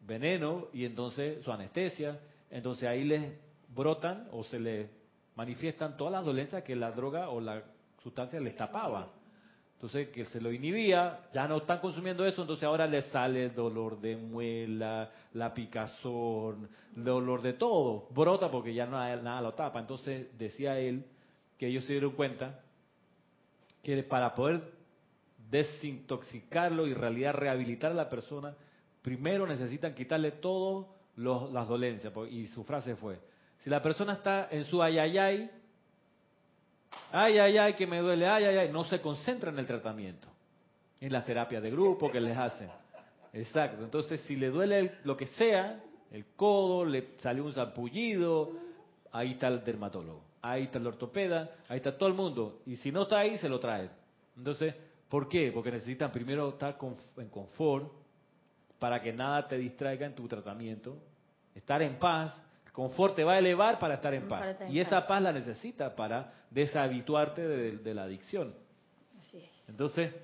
[0.00, 2.18] veneno y entonces su anestesia,
[2.50, 3.32] entonces ahí les
[3.68, 4.88] brotan o se les
[5.34, 7.62] manifiestan todas las dolencias que la droga o la
[8.02, 9.12] sustancia les tapaba.
[9.76, 13.54] Entonces, que se lo inhibía, ya no están consumiendo eso, entonces ahora les sale el
[13.54, 19.78] dolor de muela, la picazón, dolor de todo, brota porque ya no nada lo tapa.
[19.78, 21.04] Entonces, decía él
[21.58, 22.58] que ellos se dieron cuenta
[23.82, 24.62] que para poder
[25.50, 28.54] desintoxicarlo y en realidad rehabilitar a la persona,
[29.02, 32.14] primero necesitan quitarle todas las dolencias.
[32.30, 33.20] Y su frase fue,
[33.58, 35.50] si la persona está en su ayayay,
[37.12, 40.28] ay, ay, ay, que me duele, ay, ay, ay, no se concentra en el tratamiento,
[41.00, 42.68] en las terapias de grupo que les hacen.
[43.32, 45.80] Exacto, entonces si le duele el- lo que sea,
[46.10, 48.50] el codo, le salió un zampullido,
[49.12, 52.90] ahí está el dermatólogo, ahí está el ortopeda, ahí está todo el mundo, y si
[52.92, 53.90] no está ahí, se lo trae.
[54.36, 54.74] Entonces,
[55.08, 55.50] ¿por qué?
[55.52, 57.92] Porque necesitan primero estar conf- en confort
[58.78, 60.96] para que nada te distraiga en tu tratamiento,
[61.54, 62.34] estar en paz,
[62.76, 65.08] confort te va a elevar para estar en paz, estar en y esa paz.
[65.08, 68.54] paz la necesita para deshabituarte de, de la adicción.
[69.18, 69.50] Así es.
[69.66, 70.14] Entonces,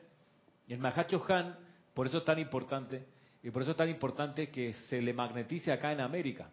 [0.68, 1.56] el Mahacho Han,
[1.94, 3.06] por eso es tan importante,
[3.42, 6.50] y por eso es tan importante que se le magnetice acá en América.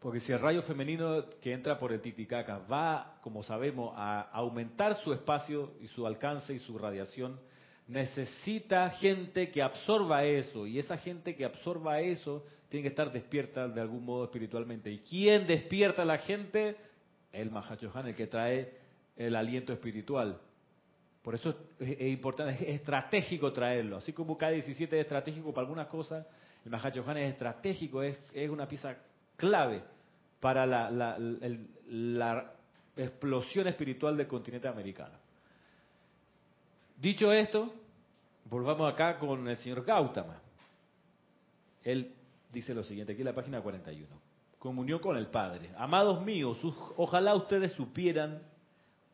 [0.00, 4.96] Porque si el rayo femenino que entra por el Titicaca va, como sabemos, a aumentar
[4.96, 7.38] su espacio y su alcance y su radiación,
[7.90, 10.66] necesita gente que absorba eso.
[10.66, 14.90] Y esa gente que absorba eso tiene que estar despierta de algún modo espiritualmente.
[14.90, 16.76] ¿Y quién despierta a la gente?
[17.32, 18.72] El Mahachohan, el que trae
[19.16, 20.38] el aliento espiritual.
[21.22, 23.96] Por eso es, importante, es estratégico traerlo.
[23.96, 26.26] Así como K17 es estratégico para algunas cosas,
[26.64, 28.96] el Mahachohan es estratégico, es, es una pieza
[29.36, 29.82] clave
[30.38, 31.18] para la, la-
[31.88, 32.52] la
[32.96, 35.14] explosión espiritual del continente americano.
[36.96, 37.72] Dicho esto,
[38.44, 40.40] volvamos acá con el señor Gautama.
[41.82, 42.14] Él
[42.52, 44.08] dice lo siguiente, aquí en la página 41.
[44.58, 45.70] Comunión con el Padre.
[45.76, 46.58] Amados míos,
[46.96, 48.42] ojalá ustedes supieran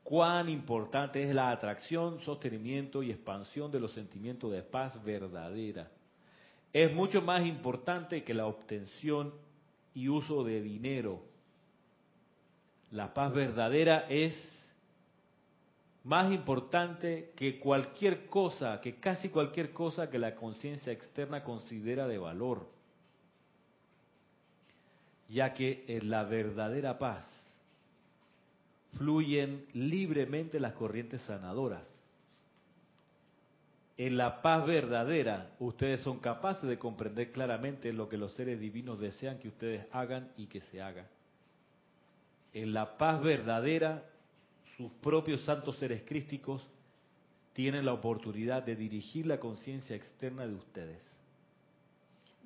[0.03, 5.91] cuán importante es la atracción, sostenimiento y expansión de los sentimientos de paz verdadera.
[6.73, 9.35] Es mucho más importante que la obtención
[9.95, 11.23] y uso de dinero.
[12.91, 14.56] La paz verdadera es
[16.07, 22.17] más importante que cualquier cosa, que casi cualquier cosa que la conciencia externa considera de
[22.17, 22.69] valor,
[25.29, 27.29] ya que en la verdadera paz
[28.97, 31.85] fluyen libremente las corrientes sanadoras.
[33.97, 39.01] En la paz verdadera, ustedes son capaces de comprender claramente lo que los seres divinos
[39.01, 41.09] desean que ustedes hagan y que se haga.
[42.53, 44.05] En la paz verdadera,
[44.77, 46.67] sus propios santos seres crísticos
[47.53, 51.03] tienen la oportunidad de dirigir la conciencia externa de ustedes.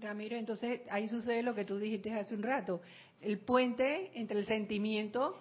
[0.00, 2.80] Ramiro, entonces ahí sucede lo que tú dijiste hace un rato,
[3.20, 5.38] el puente entre el sentimiento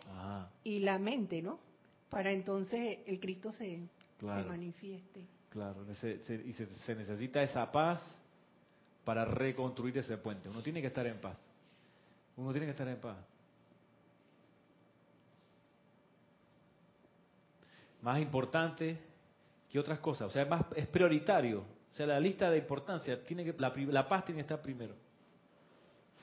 [0.64, 1.60] y la mente, ¿no?
[2.10, 3.80] Para entonces el Cristo se,
[4.18, 4.44] Claro.
[4.44, 5.26] se manifieste.
[5.50, 8.04] claro, se- se- y se necesita esa paz
[9.06, 10.50] para reconstruir ese puente.
[10.50, 11.38] Uno tiene que estar en paz.
[12.36, 13.18] Uno tiene que estar en paz.
[18.02, 18.98] Más importante
[19.70, 21.64] que otras cosas, o sea, más, es prioritario.
[21.92, 24.96] O sea, la lista de importancia, tiene que, la, la paz tiene que estar primero.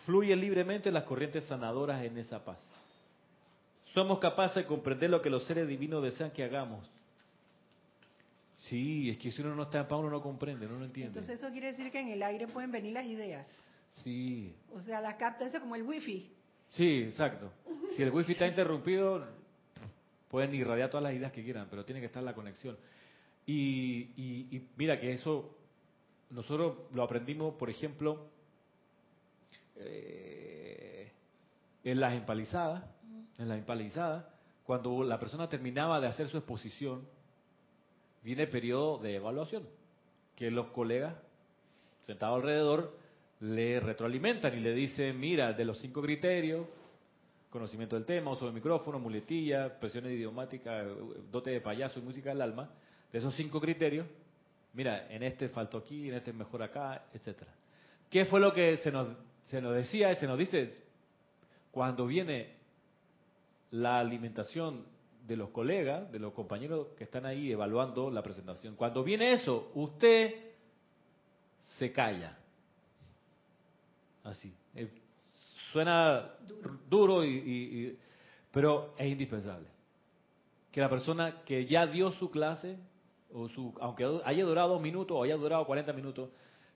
[0.05, 2.59] Fluye libremente las corrientes sanadoras en esa paz.
[3.93, 6.89] Somos capaces de comprender lo que los seres divinos desean que hagamos.
[8.57, 11.09] Sí, es que si uno no está en paz, uno no comprende, no lo entiende.
[11.19, 13.47] Entonces eso quiere decir que en el aire pueden venir las ideas.
[14.03, 16.31] Sí, O sea, las capta eso como el wifi.
[16.71, 17.51] sí, exacto.
[17.97, 19.27] Si el wifi está interrumpido,
[20.31, 22.77] pueden irradiar todas las ideas que quieran, pero tiene que estar la conexión.
[23.47, 25.55] Y, y- y mira que eso,
[26.31, 28.27] nosotros lo aprendimos, por ejemplo,
[29.77, 31.11] eh,
[31.85, 32.85] en las empalizadas,
[33.39, 34.25] en las empalizadas,
[34.65, 37.07] cuando la persona terminaba de hacer su exposición,
[38.25, 39.63] viene el periodo de evaluación,
[40.35, 41.15] que los colegas
[42.07, 42.97] sentados alrededor
[43.41, 46.67] le retroalimentan y le dicen, mira, de los cinco criterios,
[47.51, 50.87] conocimiento del tema, uso del micrófono, muletilla, presiones idiomáticas,
[51.31, 52.71] dote de payaso y música del alma,
[53.13, 54.07] de esos cinco criterios,
[54.75, 57.53] mira, en este faltó aquí, en este mejor acá, etcétera.
[58.11, 59.09] ¿Qué fue lo que se nos,
[59.45, 60.71] se nos decía y se nos dice
[61.71, 62.55] cuando viene
[63.71, 64.85] la alimentación
[65.27, 68.77] de los colegas, de los compañeros que están ahí evaluando la presentación?
[68.77, 70.35] Cuando viene eso, usted
[71.79, 72.37] se calla.
[74.25, 74.53] Así.
[75.73, 76.31] Suena
[76.89, 77.99] duro, y, y-
[78.51, 79.67] pero es indispensable.
[80.73, 82.79] Que la persona que ya dio su clase,
[83.33, 86.31] o su, aunque haya durado dos minutos o haya durado 40 minutos,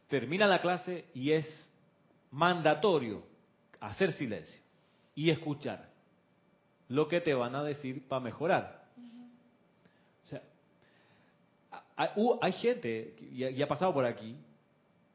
[0.09, 1.47] termina la clase y es
[2.30, 3.22] mandatorio
[3.80, 4.59] hacer silencio
[5.14, 5.88] y escuchar
[6.88, 8.84] lo que te van a decir para mejorar.
[10.24, 10.43] O sea,
[11.97, 12.09] hay,
[12.41, 14.36] hay gente, y ha pasado por aquí,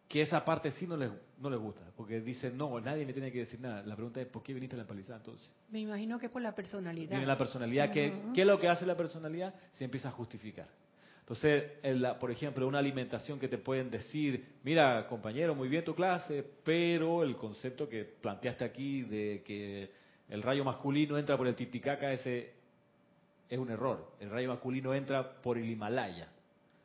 [0.08, 3.32] que esa parte sí no les, no les gusta, porque dicen, no, nadie me tiene
[3.32, 3.82] que decir nada.
[3.84, 5.49] La pregunta es, ¿por qué viniste a la empalizada entonces?
[5.70, 7.10] Me imagino que por la personalidad.
[7.10, 7.91] Tiene la personalidad.
[7.91, 9.53] que ¿Qué es lo que hace la personalidad?
[9.74, 10.68] Se empieza a justificar.
[11.22, 15.84] Entonces, en la- por ejemplo, una alimentación que te pueden decir, mira, compañero, muy bien
[15.84, 19.89] tu clase, pero el concepto que planteaste aquí de que
[20.30, 22.53] el rayo masculino entra por el titicaca, ese
[23.49, 24.12] es un error.
[24.20, 26.28] El rayo masculino entra por el Himalaya.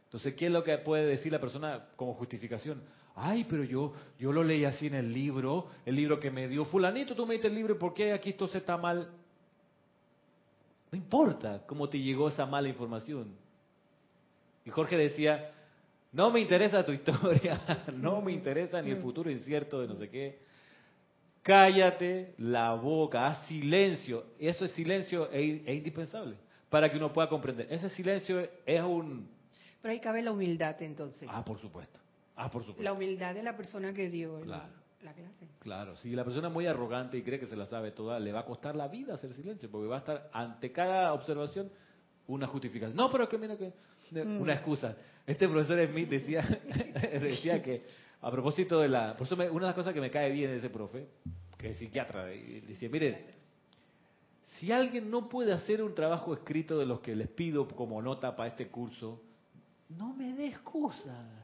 [0.07, 2.83] Entonces, ¿qué es lo que puede decir la persona como justificación?
[3.23, 6.65] Ay, pero yo yo lo leí así en el libro, el libro que me dio
[6.65, 9.11] fulanito, tú me diste el libro, ¿por qué aquí esto se está mal?
[10.91, 13.29] No importa cómo te llegó esa mala información.
[14.65, 15.53] Y Jorge decía,
[16.13, 20.09] no me interesa tu historia, no me interesa ni el futuro incierto de no sé
[20.09, 20.39] qué.
[21.43, 24.27] Cállate la boca, haz silencio.
[24.39, 26.37] Eso es silencio, es, es indispensable
[26.69, 27.67] para que uno pueda comprender.
[27.71, 29.29] Ese silencio es un...
[29.83, 31.29] Pero ahí cabe la humildad entonces.
[31.31, 31.99] Ah, por supuesto.
[32.43, 32.83] Ah, por supuesto.
[32.83, 34.73] La humildad de la persona que dio Claro.
[35.03, 35.47] la clase.
[35.59, 38.33] Claro, si la persona es muy arrogante y cree que se la sabe toda, le
[38.33, 41.71] va a costar la vida hacer silencio, porque va a estar ante cada observación
[42.29, 42.97] una justificación.
[42.97, 43.73] No, pero es que mira que
[44.13, 44.97] una excusa.
[45.27, 46.43] Este profesor Smith decía,
[47.21, 47.83] decía que
[48.23, 50.51] a propósito de la, por eso me- una de las cosas que me cae bien
[50.51, 51.09] de ese profe,
[51.59, 53.19] que es psiquiatra, decía, miren,
[54.59, 58.35] si alguien no puede hacer un trabajo escrito de los que les pido como nota
[58.37, 59.23] para este curso,
[59.91, 61.40] no me dé excusa.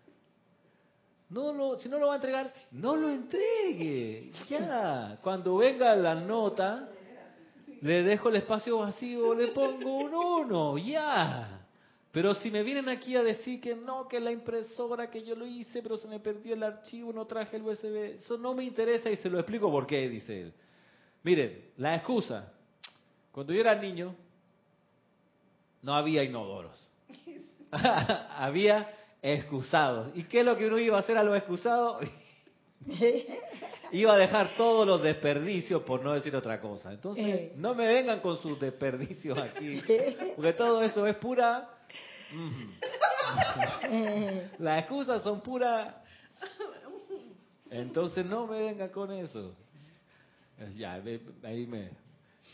[1.29, 4.31] No lo, si no lo va a entregar, no lo entregue.
[4.49, 6.89] Ya, cuando venga la nota,
[7.81, 11.67] le dejo el espacio vacío, le pongo un uno, ya.
[12.13, 15.45] Pero si me vienen aquí a decir que no, que la impresora, que yo lo
[15.45, 19.11] hice, pero se me perdió el archivo, no traje el USB, eso no me interesa
[19.11, 20.53] y se lo explico por qué, dice él.
[21.25, 22.53] Miren, la excusa.
[23.33, 24.15] Cuando yo era niño,
[25.83, 26.81] no había inodoros.
[27.71, 28.89] había
[29.35, 30.11] excusados.
[30.15, 32.07] ¿Y qué es lo que uno iba a hacer a los excusados?
[33.93, 36.93] iba a dejar todos los desperdicios, por no decir otra cosa.
[36.93, 37.53] Entonces, Eh.
[37.57, 39.83] no me vengan con sus desperdicios aquí,
[40.37, 41.69] porque todo eso es pura...
[44.59, 46.03] Las excusas son pura...
[47.71, 49.55] Entonces, no me vengan con eso.
[50.59, 51.01] Es- Ya,
[51.43, 51.91] ahí me...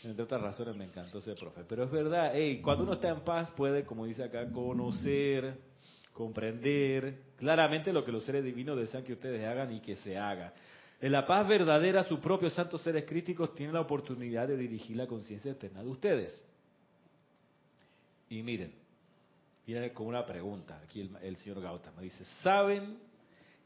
[0.03, 1.61] Entre otras razones me encantó ese profe.
[1.67, 5.57] Pero es verdad, hey, cuando uno está en paz puede, como dice acá, conocer,
[6.13, 10.53] comprender claramente lo que los seres divinos desean que ustedes hagan y que se haga.
[11.01, 15.07] En la paz verdadera, sus propios santos seres críticos tienen la oportunidad de dirigir la
[15.07, 16.43] conciencia eterna de ustedes.
[18.29, 18.73] Y miren,
[19.65, 22.01] viene con una pregunta aquí el, el señor Gautama.
[22.01, 22.97] Dice, ¿saben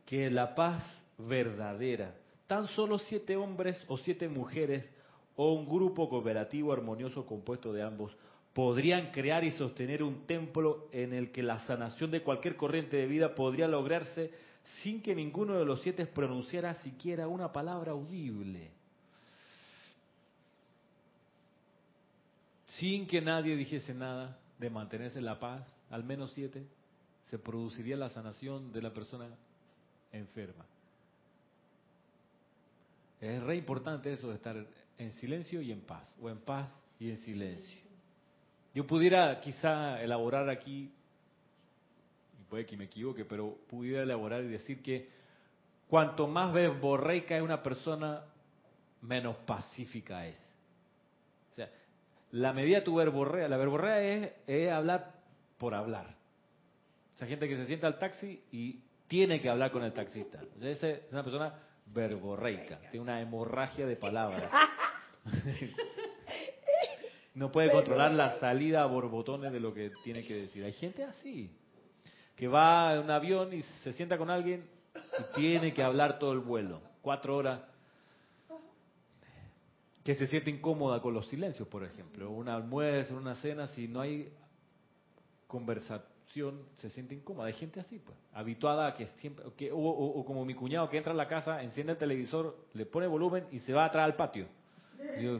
[0.06, 0.84] que la paz
[1.18, 2.16] verdadera,
[2.48, 4.89] tan solo siete hombres o siete mujeres
[5.36, 8.16] o un grupo cooperativo armonioso compuesto de ambos
[8.58, 13.05] podrían crear y sostener un templo en el que la sanación de cualquier corriente de
[13.05, 14.32] vida podría lograrse
[14.82, 18.72] sin que ninguno de los siete pronunciara siquiera una palabra audible.
[22.66, 26.66] Sin que nadie dijese nada de mantenerse en la paz, al menos siete,
[27.30, 29.30] se produciría la sanación de la persona
[30.12, 30.66] enferma.
[33.22, 34.66] Es re importante eso de estar
[34.97, 37.86] en silencio y en paz, o en paz y en silencio.
[38.78, 40.91] Yo pudiera quizá elaborar aquí,
[42.39, 45.09] y puede que me equivoque, pero pudiera elaborar y decir que
[45.88, 48.21] cuanto más verborreica es una persona,
[49.01, 50.38] menos pacífica es.
[51.53, 51.71] O sea,
[52.34, 55.11] la medida de tu verborrea, la verborrea es, es hablar
[55.57, 56.13] por hablar.
[57.15, 60.39] Esa gente que se sienta al taxi y tiene que hablar con el taxista.
[60.55, 61.51] O sea, es una persona
[61.88, 64.51] verborreica, tiene una hemorragia de palabras.
[67.38, 70.63] no puede controlar la salida a borbotones de lo que tiene que decir.
[70.63, 71.51] Hay gente así,
[72.35, 74.65] que va en un avión y se sienta con alguien
[74.95, 77.61] y tiene que hablar todo el vuelo, cuatro horas,
[80.03, 84.01] que se siente incómoda con los silencios, por ejemplo, una almuerzo, una cena, si no
[84.01, 84.31] hay
[85.47, 87.47] conversación, se siente incómoda.
[87.47, 90.89] Hay gente así, pues, habituada a que siempre, que, o, o- o como mi cuñado
[90.89, 94.05] que entra a la casa, enciende el televisor, le pone volumen y se va atrás
[94.05, 94.47] al patio.
[95.21, 95.39] Yo,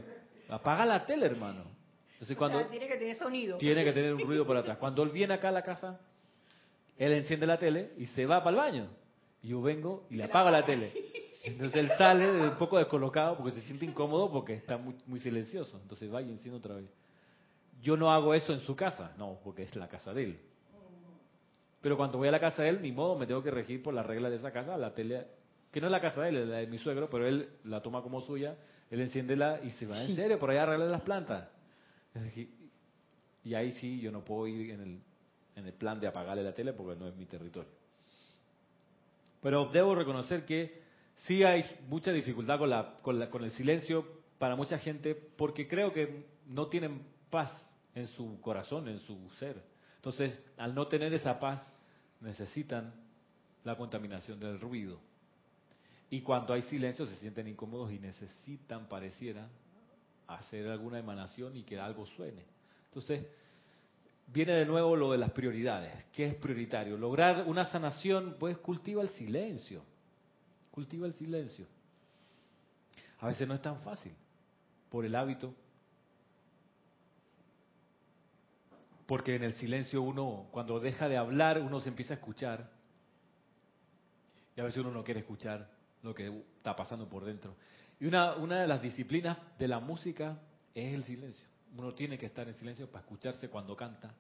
[0.50, 1.77] apaga la tele, hermano.
[2.20, 3.58] Entonces O cuando sea, tiene que tener sonido.
[3.58, 4.78] tiene que tener un ruido por atrás.
[4.78, 6.00] Cuando él viene acá a la casa,
[6.98, 8.88] él enciende la tele y se va para el baño.
[9.44, 10.92] Y yo vengo y le apago la tele.
[11.44, 15.20] Entonces él sale de- un poco descolocado porque se siente incómodo porque está muy, muy
[15.20, 15.80] silencioso.
[15.82, 16.86] Entonces va y enciende otra vez.
[17.84, 20.40] Yo no hago eso en su casa, no, porque es la casa de él.
[21.82, 23.94] Pero cuando voy a la casa de él, ni modo, me tengo que regir por
[23.94, 24.76] las reglas de esa casa.
[24.78, 25.28] La tele,
[25.72, 27.82] que no es la casa de él, es la de mi suegro, pero él la
[27.82, 28.56] toma como suya.
[28.90, 31.48] Él enciende la y se va en serio por allá a arreglar las plantas.
[33.44, 35.02] Y ahí sí yo no puedo ir en el,
[35.56, 37.70] en el plan de apagarle la tele porque no es mi territorio.
[39.42, 40.82] Pero debo reconocer que
[41.26, 44.06] sí hay mucha dificultad con, la, con, el silencio
[44.38, 47.52] para mucha gente porque creo que no tienen paz
[47.96, 49.62] en su corazón, en su ser.
[49.96, 51.66] Entonces, al no tener esa paz,
[52.22, 52.94] necesitan
[53.64, 55.00] la contaminación del ruido.
[56.10, 59.50] Y cuando hay silencio se sienten incómodos y necesitan, pareciera,
[60.28, 62.44] hacer alguna emanación y que algo suene.
[62.86, 63.26] Entonces,
[64.28, 66.06] viene de nuevo lo de las prioridades.
[66.14, 66.98] ¿Qué es prioritario?
[66.98, 69.84] Lograr una sanación, pues cultiva el silencio.
[70.72, 71.66] Cultiva el silencio.
[73.20, 74.14] A veces no es tan fácil,
[74.90, 75.54] por el hábito.
[79.08, 82.70] Porque en el silencio uno, cuando deja de hablar, uno se empieza a escuchar.
[84.56, 85.70] Y a veces uno no quiere escuchar
[86.04, 87.56] lo que está pasando por dentro.
[88.00, 90.40] Y una, una de las disciplinas de la música
[90.74, 91.48] es el silencio.
[91.76, 94.14] Uno tiene que estar en silencio para escucharse cuando canta,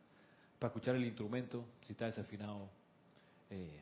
[0.59, 2.69] para escuchar el instrumento, si está desafinado.
[3.49, 3.81] Eh,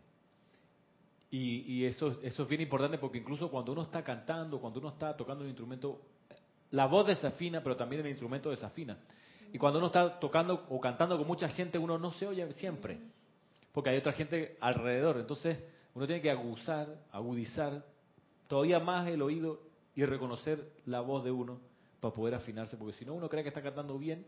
[1.32, 4.90] y y eso, eso es bien importante porque incluso cuando uno está cantando, cuando uno
[4.90, 6.02] está tocando un instrumento,
[6.72, 8.98] la voz desafina, pero también el instrumento desafina.
[9.52, 13.00] Y cuando uno está tocando o cantando con mucha gente, uno no se oye siempre,
[13.72, 15.18] porque hay otra gente alrededor.
[15.18, 15.58] Entonces,
[15.94, 17.86] uno tiene que aguzar, agudizar
[18.48, 19.62] todavía más el oído
[19.96, 21.60] y reconocer la voz de uno
[22.00, 24.26] para poder afinarse, porque si no, uno cree que está cantando bien.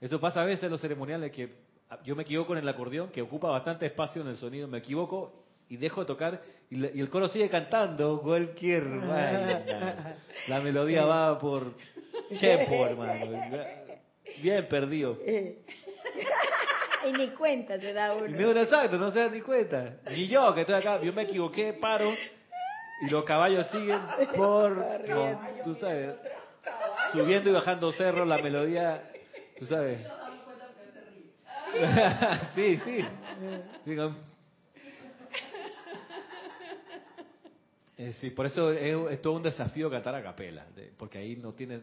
[0.00, 1.54] Eso pasa a veces en los ceremoniales, que
[2.04, 5.44] yo me equivoco en el acordeón, que ocupa bastante espacio en el sonido, me equivoco
[5.68, 8.84] y dejo de tocar y, le- y el coro sigue cantando cualquier.
[10.48, 11.72] La melodía va por
[12.38, 13.26] chepo, hermano.
[14.42, 15.16] Bien perdido.
[15.26, 18.36] y ni cuenta se da Y uno.
[18.38, 19.98] digo, exacto, no se dan ni cuenta.
[20.10, 22.12] Ni yo, que estoy acá, yo me equivoqué, paro,
[23.00, 24.00] y los caballos siguen
[24.36, 24.76] por,
[25.08, 26.14] no, tú sabes,
[27.12, 29.10] subiendo y bajando cerros, la melodía,
[29.58, 30.00] tú sabes.
[32.54, 33.04] sí, sí.
[33.84, 34.14] Digo,
[37.98, 41.36] eh, sí, por eso es, es todo un desafío cantar a capela, de- porque ahí
[41.36, 41.80] no tienes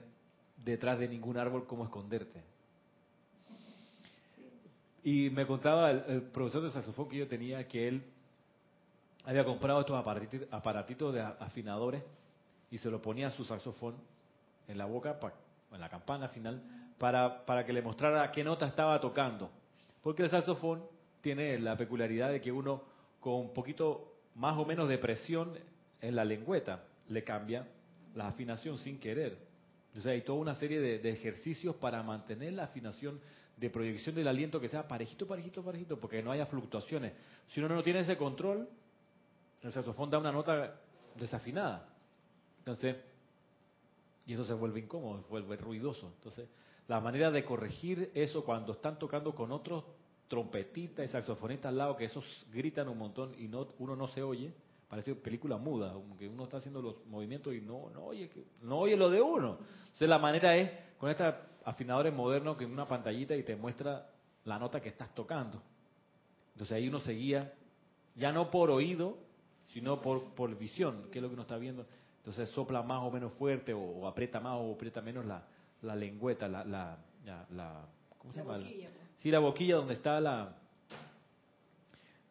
[0.58, 2.42] detrás de ningún árbol cómo esconderte.
[5.04, 8.04] Y me contaba el, el profesor de saxofón que yo tenía que él
[9.26, 9.98] había comprado estos
[10.52, 12.04] aparatitos, de afinadores
[12.70, 13.96] y se lo ponía a su saxofón
[14.68, 15.20] en la boca,
[15.72, 16.62] en la campana final,
[16.98, 19.52] para, para que le mostrara qué nota estaba tocando.
[20.02, 20.84] Porque el saxofón
[21.22, 22.84] tiene la peculiaridad de que uno
[23.20, 25.54] con un poquito más o menos de presión
[26.00, 27.68] en la lengüeta le cambia
[28.16, 29.38] la afinación sin querer.
[29.88, 33.20] Entonces hay toda una serie de, de ejercicios para mantener la afinación
[33.58, 37.14] de proyección del aliento que sea parejito, parejito, parejito, porque no haya fluctuaciones.
[37.50, 38.68] Si uno no tiene ese control,
[39.62, 40.80] el saxofón da una nota
[41.16, 41.88] desafinada.
[42.60, 42.96] Entonces,
[44.26, 46.12] y eso se vuelve incómodo, se vuelve ruidoso.
[46.18, 46.48] Entonces,
[46.88, 49.84] la manera de corregir eso cuando están tocando con otros
[50.28, 54.24] trompetistas y saxofonistas al lado, que esos gritan un montón y no uno no se
[54.24, 54.54] oye,
[54.88, 58.80] parece película muda, que uno está haciendo los movimientos y no, no oye que, no
[58.80, 59.58] oye lo de uno.
[59.84, 61.34] Entonces la manera es con estos
[61.66, 64.10] afinadores modernos que en una pantallita y te muestra
[64.46, 65.62] la nota que estás tocando.
[66.54, 67.54] Entonces ahí uno se guía,
[68.16, 69.18] ya no por oído,
[69.74, 71.86] sino por, por visión, que es lo que uno está viendo.
[72.18, 75.44] Entonces sopla más o menos fuerte o, o aprieta más o aprieta menos la,
[75.82, 76.98] la lengüeta, la, la,
[77.52, 77.86] la,
[78.18, 78.58] ¿cómo se La llama?
[78.60, 79.02] boquilla, pues.
[79.18, 80.56] Sí, la boquilla donde está la,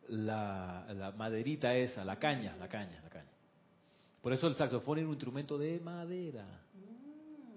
[0.08, 3.24] la, la maderita esa, la caña, la caña, la caña.
[4.20, 6.46] Por eso el saxofón es un instrumento de madera.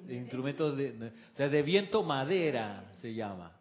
[0.06, 3.52] De instrumento de- o sea, de viento madera se llama.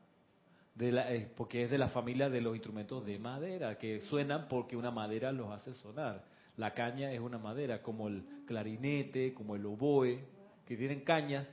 [0.75, 4.49] De la- eh, porque es de la familia de los instrumentos de madera, que suenan
[4.49, 6.25] porque una madera los hace sonar.
[6.57, 10.21] La caña es una madera, como el clarinete, como el oboe,
[10.67, 11.47] que tienen cañas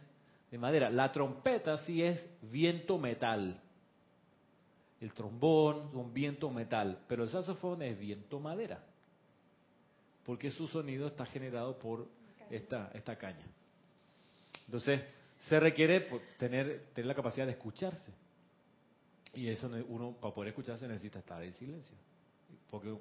[0.51, 0.89] de madera.
[0.89, 3.59] La trompeta sí es viento metal.
[5.01, 8.84] El trombón son viento metal, pero el saxofón es viento madera.
[10.26, 12.07] porque su sonido está generado por
[12.51, 13.47] esta, caña.
[14.65, 15.01] Entonces,
[15.47, 16.01] se requiere
[16.38, 18.11] tener, tener la capacidad de escucharse.
[19.34, 21.95] Y eso uno, para poder escucharse, necesita estar en silencio.
[22.69, 22.95] Porque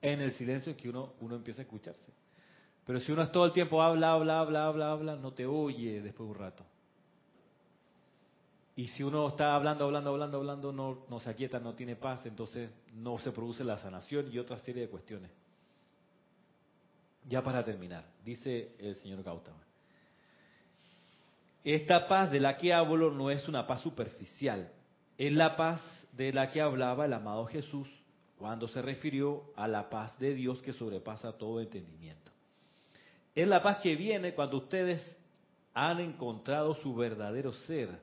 [0.00, 2.12] en el silencio es que uno, uno empieza a escucharse.
[2.86, 6.02] Pero si uno es todo el tiempo habla, habla, habla, habla, habla, no te oye
[6.02, 6.64] después de un rato.
[8.74, 12.24] Y si uno está hablando, hablando, hablando, hablando, no, no se aquieta, no tiene paz,
[12.26, 15.30] entonces no se produce la sanación y otra serie de cuestiones.
[17.28, 19.62] Ya para terminar, dice el señor Gautama.
[21.62, 24.72] Esta paz de la que hablo no es una paz superficial,
[25.26, 27.88] es la paz de la que hablaba el amado Jesús
[28.36, 32.32] cuando se refirió a la paz de Dios que sobrepasa todo entendimiento.
[33.32, 35.16] Es la paz que viene cuando ustedes
[35.74, 38.00] han encontrado su verdadero ser.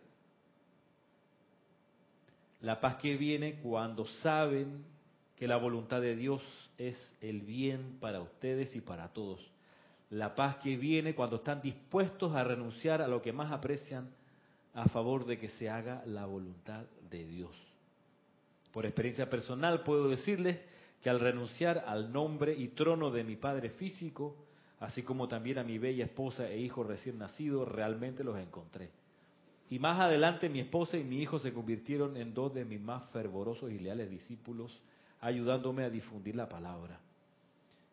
[2.62, 4.86] La paz que viene cuando saben
[5.36, 6.42] que la voluntad de Dios
[6.78, 9.46] es el bien para ustedes y para todos.
[10.10, 14.10] La paz que viene cuando están dispuestos a renunciar a lo que más aprecian
[14.74, 17.52] a favor de que se haga la voluntad de Dios.
[18.72, 20.60] Por experiencia personal puedo decirles
[21.02, 24.36] que al renunciar al nombre y trono de mi padre físico,
[24.80, 28.90] así como también a mi bella esposa e hijo recién nacido, realmente los encontré.
[29.70, 33.10] Y más adelante mi esposa y mi hijo se convirtieron en dos de mis más
[33.12, 34.82] fervorosos y leales discípulos,
[35.22, 37.00] ayudándome a difundir la palabra.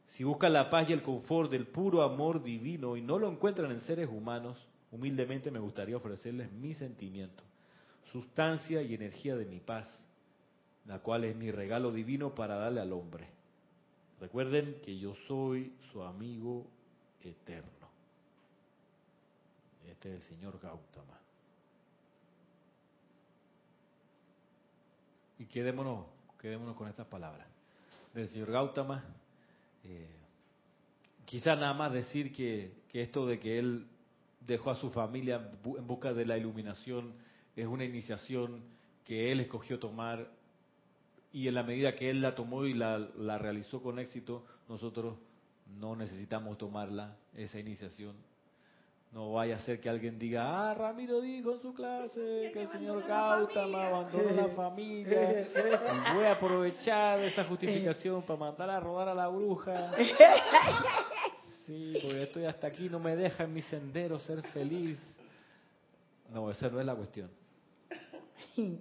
[0.09, 3.71] Si buscan la paz y el confort del puro amor divino y no lo encuentran
[3.71, 4.57] en seres humanos,
[4.91, 7.43] humildemente me gustaría ofrecerles mi sentimiento,
[8.13, 9.87] sustancia y energía de mi paz,
[10.87, 13.27] la cual es mi regalo divino para darle al hombre.
[14.21, 16.67] Recuerden que yo soy su amigo
[17.23, 17.71] eterno.
[19.89, 21.19] Este es el señor Gautama.
[25.39, 26.07] Y quedémonos,
[26.41, 27.47] quedémonos con estas palabras
[28.15, 29.05] del señor Gautama.
[29.85, 30.09] Eh,
[31.25, 33.87] quizá nada más decir que, que esto de que él
[34.41, 37.13] dejó a su familia en bu- en busca de la iluminación
[37.57, 38.63] es una iniciación
[39.05, 40.29] que él escogió tomar
[41.33, 45.17] y en la medida que él la tomó y la, la realizó con éxito, nosotros
[45.79, 48.15] no necesitamos tomarla, esa iniciación.
[49.13, 52.69] No vaya a ser que alguien diga, ah, Ramiro dijo en su clase que el
[52.69, 55.43] señor Gautama abandonó la familia.
[55.43, 59.93] y voy a aprovechar esa justificación para mandar a rodar a la bruja.
[61.67, 65.01] Sí, porque estoy hasta aquí, no me deja en mi sendero ser feliz.
[66.33, 67.29] No, esa no es la cuestión.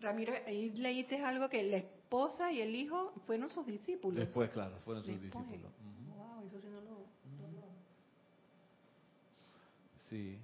[0.00, 4.18] Ramiro, ahí leíste algo que la esposa y el hijo fueron sus discípulos.
[4.18, 5.44] Después, claro, fueron sus Después.
[5.46, 5.72] discípulos.
[6.16, 6.90] Wow, eso sí no lo...
[6.90, 7.74] no lo-
[10.10, 10.38] Sí,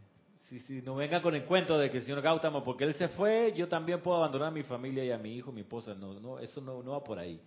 [0.48, 3.08] sí, sí, no venga con el cuento de que el señor Gautama, porque él se
[3.08, 5.94] fue, yo también puedo abandonar a mi familia y a mi hijo, mi esposa.
[5.94, 7.40] No, no, eso no, no va por ahí.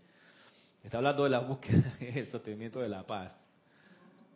[0.84, 3.36] Está hablando de la búsqueda el sostenimiento de la paz.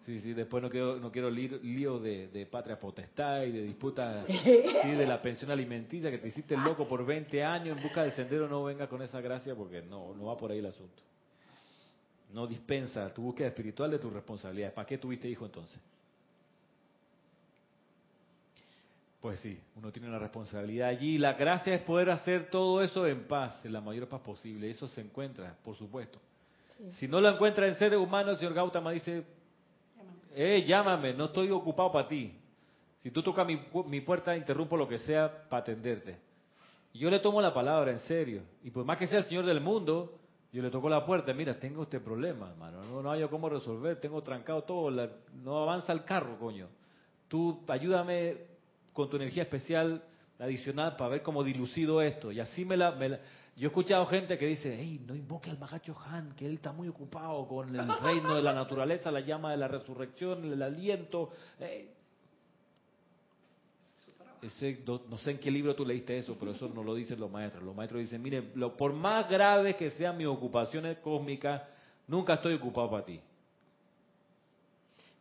[0.07, 3.61] Sí, sí, después no quiero, no quiero lío, lío de, de patria potestad y de
[3.63, 8.03] disputa sí, de la pensión alimenticia que te hiciste loco por 20 años en busca
[8.03, 11.03] del sendero, no venga con esa gracia porque no, no va por ahí el asunto.
[12.33, 14.73] No dispensa tu búsqueda espiritual de tus responsabilidades.
[14.73, 15.77] ¿Para qué tuviste hijo entonces?
[19.19, 21.17] Pues sí, uno tiene una responsabilidad allí.
[21.17, 24.69] La gracia es poder hacer todo eso en paz, en la mayor paz posible.
[24.69, 26.17] Eso se encuentra, por supuesto.
[26.91, 29.25] Si no lo encuentra en seres humanos, el señor Gautama dice,
[30.39, 32.31] eh, llámame, no estoy ocupado para ti.
[32.99, 36.17] Si tú tocas mi, mi puerta, interrumpo lo que sea para atenderte.
[36.93, 38.41] Yo le tomo la palabra en serio.
[38.63, 40.19] Y por más que sea el Señor del mundo,
[40.51, 41.33] yo le toco la puerta.
[41.33, 42.83] Mira, tengo este problema, hermano.
[42.83, 43.99] No, no hay cómo resolver.
[43.99, 44.89] Tengo trancado todo.
[45.43, 46.67] no avanza el carro, coño.
[47.27, 48.37] Tú ayúdame
[48.93, 50.03] con tu energía especial
[50.39, 52.31] adicional para ver cómo dilucido esto.
[52.31, 52.91] Y así me la-
[53.57, 56.71] Yo he escuchado gente que dice, hey, no invoque al Magacho Han, que él está
[56.71, 61.31] muy ocupado con el reino de la naturaleza, la llama de la resurrección, el aliento.
[61.59, 61.91] Eh,
[64.43, 67.19] ese, no, no sé en qué libro tú leíste eso, pero eso no lo dicen
[67.19, 67.63] los maestros.
[67.63, 71.63] Los maestros dicen, mire, lo, por más graves que sean mis ocupaciones cósmicas,
[72.07, 73.19] nunca estoy ocupado para ti.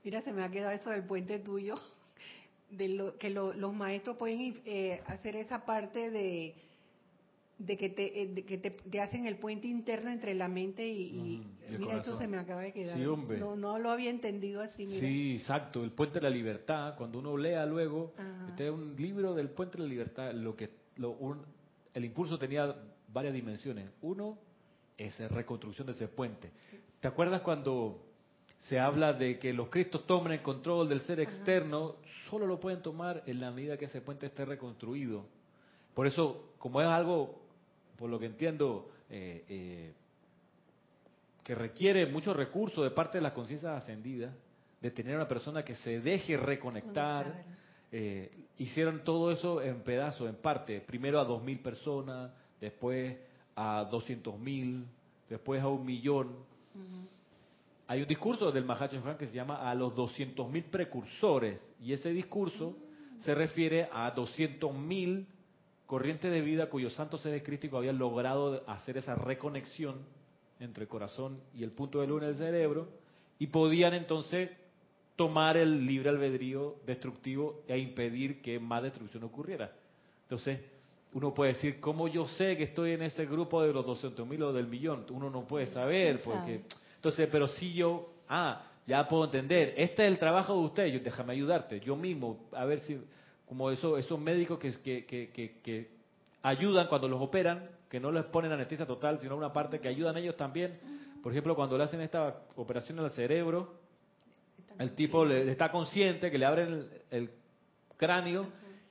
[0.05, 1.75] Mira, se me ha quedado eso del puente tuyo,
[2.71, 6.55] de lo, que lo- los maestros pueden eh, hacer esa parte de,
[7.59, 10.87] de que, te, eh, de que te, te hacen el puente interno entre la mente
[10.87, 11.43] y...
[11.71, 12.19] mira, corazón.
[12.19, 12.97] se me acaba de quedar.
[12.99, 13.03] Sí.
[13.39, 15.01] No, no lo había entendido así, mira.
[15.01, 16.95] Sí, exacto, el puente de la libertad.
[16.97, 18.49] Cuando uno lea luego, Ajá.
[18.51, 20.33] este es un libro del puente de la libertad.
[20.35, 21.43] Lo que, lo, un-
[21.95, 22.77] el impulso tenía
[23.09, 23.89] varias dimensiones.
[24.03, 24.39] Uno
[24.99, 26.51] es la reconstrucción de ese puente.
[27.01, 28.03] ¿Te acuerdas cuando
[28.69, 31.97] se habla de que los cristos tomen el control del ser externo?
[32.29, 35.25] Solo lo pueden tomar en la medida que ese puente esté reconstruido.
[35.95, 37.46] Por eso, como es algo,
[37.97, 39.93] por lo que entiendo, eh, eh,
[41.43, 44.35] que requiere muchos recursos de parte de las conciencias ascendidas,
[44.81, 47.25] de tener una persona que se deje reconectar.
[47.25, 47.57] Conectar.
[47.93, 50.81] Eh, hicieron todo eso en pedazos, en parte.
[50.81, 52.31] Primero a dos mil personas,
[52.61, 53.17] después
[53.55, 54.85] a doscientos mil,
[55.29, 56.37] después a un millón.
[57.89, 62.77] Hay un discurso del Mahacho que se llama a los 200.000 precursores y ese discurso
[63.21, 65.25] se refiere a 200.000
[65.87, 69.97] corrientes de vida cuyos santos seres crísticos habían logrado hacer esa reconexión
[70.61, 72.89] entre el corazón y el punto de luna del cerebro
[73.39, 74.51] y podían entonces
[75.15, 79.73] tomar el libre albedrío destructivo e impedir que más destrucción ocurriera.
[80.23, 80.61] Entonces,
[81.13, 84.53] uno puede decir, ¿cómo yo sé que estoy en ese grupo de los 200.000 o
[84.53, 85.07] del millón?
[85.11, 86.63] Uno no puede saber, porque
[86.97, 91.01] entonces, pero si yo, ah, ya puedo entender, este es el trabajo de usted, yo,
[91.01, 92.99] déjame ayudarte, yo mismo, a ver si,
[93.47, 95.97] como eso, esos médicos que, que, que, que,
[96.43, 100.17] ayudan cuando los operan, que no les ponen anestesia total, sino una parte que ayudan
[100.17, 100.79] ellos también.
[101.23, 103.75] Por ejemplo, cuando le hacen esta operación al cerebro,
[104.79, 107.31] el tipo le, está consciente que le abren el, el
[107.97, 108.47] cráneo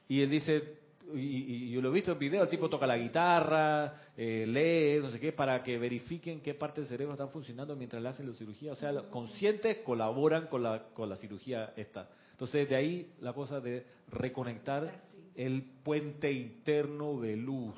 [0.08, 0.80] y él dice,
[1.14, 5.12] y, yo lo he visto en video, el tipo toca la guitarra, eh, lee, no
[5.12, 8.34] sé qué, para que verifiquen qué partes del cerebro están funcionando mientras le hacen la
[8.34, 8.72] cirugía.
[8.72, 12.10] O sea, los conscientes colaboran con la, con la cirugía esta.
[12.36, 14.92] Entonces, de ahí la cosa de reconectar
[15.36, 17.74] el puente interno de luz,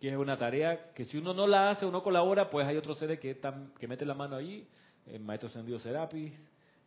[0.00, 2.76] que es una tarea que si uno no la hace o no colabora, pues hay
[2.76, 4.64] otros seres que, están, que meten la mano allí,
[5.06, 6.32] el maestro Sendido Serapis,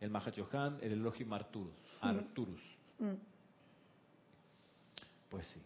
[0.00, 1.74] el Mahachohan, el Elohim Arturus.
[2.00, 2.62] Arturus.
[2.98, 3.12] Mm.
[5.28, 5.60] Pues sí.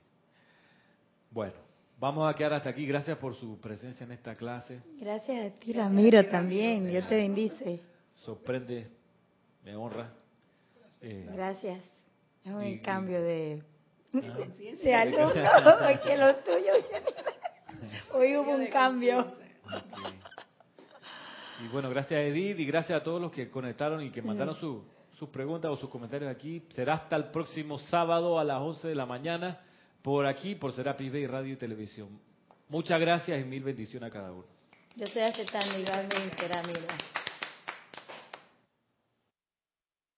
[1.30, 1.54] Bueno,
[2.00, 2.84] vamos a quedar hasta aquí.
[2.84, 4.82] Gracias por su presencia en esta clase.
[4.98, 6.90] Gracias a ti, Ramiro, también.
[6.90, 7.80] Dios te bendice.
[8.24, 8.88] Sorprende,
[9.64, 10.12] me honra.
[11.00, 11.82] Eh, Gracias.
[12.44, 13.62] Es un Y- cambio de,
[14.12, 14.84] Conciencia.
[14.84, 15.26] de alumno,
[15.88, 16.72] porque lo tuyo
[18.14, 19.34] Hoy hubo un cambio.
[21.64, 24.84] Y bueno, gracias Edith y gracias a todos los que conectaron y que mandaron su-
[25.18, 26.62] sus preguntas o sus comentarios aquí.
[26.70, 29.60] Será hasta el próximo sábado a las 11 de la mañana
[30.02, 32.20] por aquí, por Serapis Bay Radio y Televisión.
[32.68, 34.44] Muchas gracias y mil bendiciones a cada uno.
[34.94, 36.80] Yo estoy aceptando igualmente, Ramiro.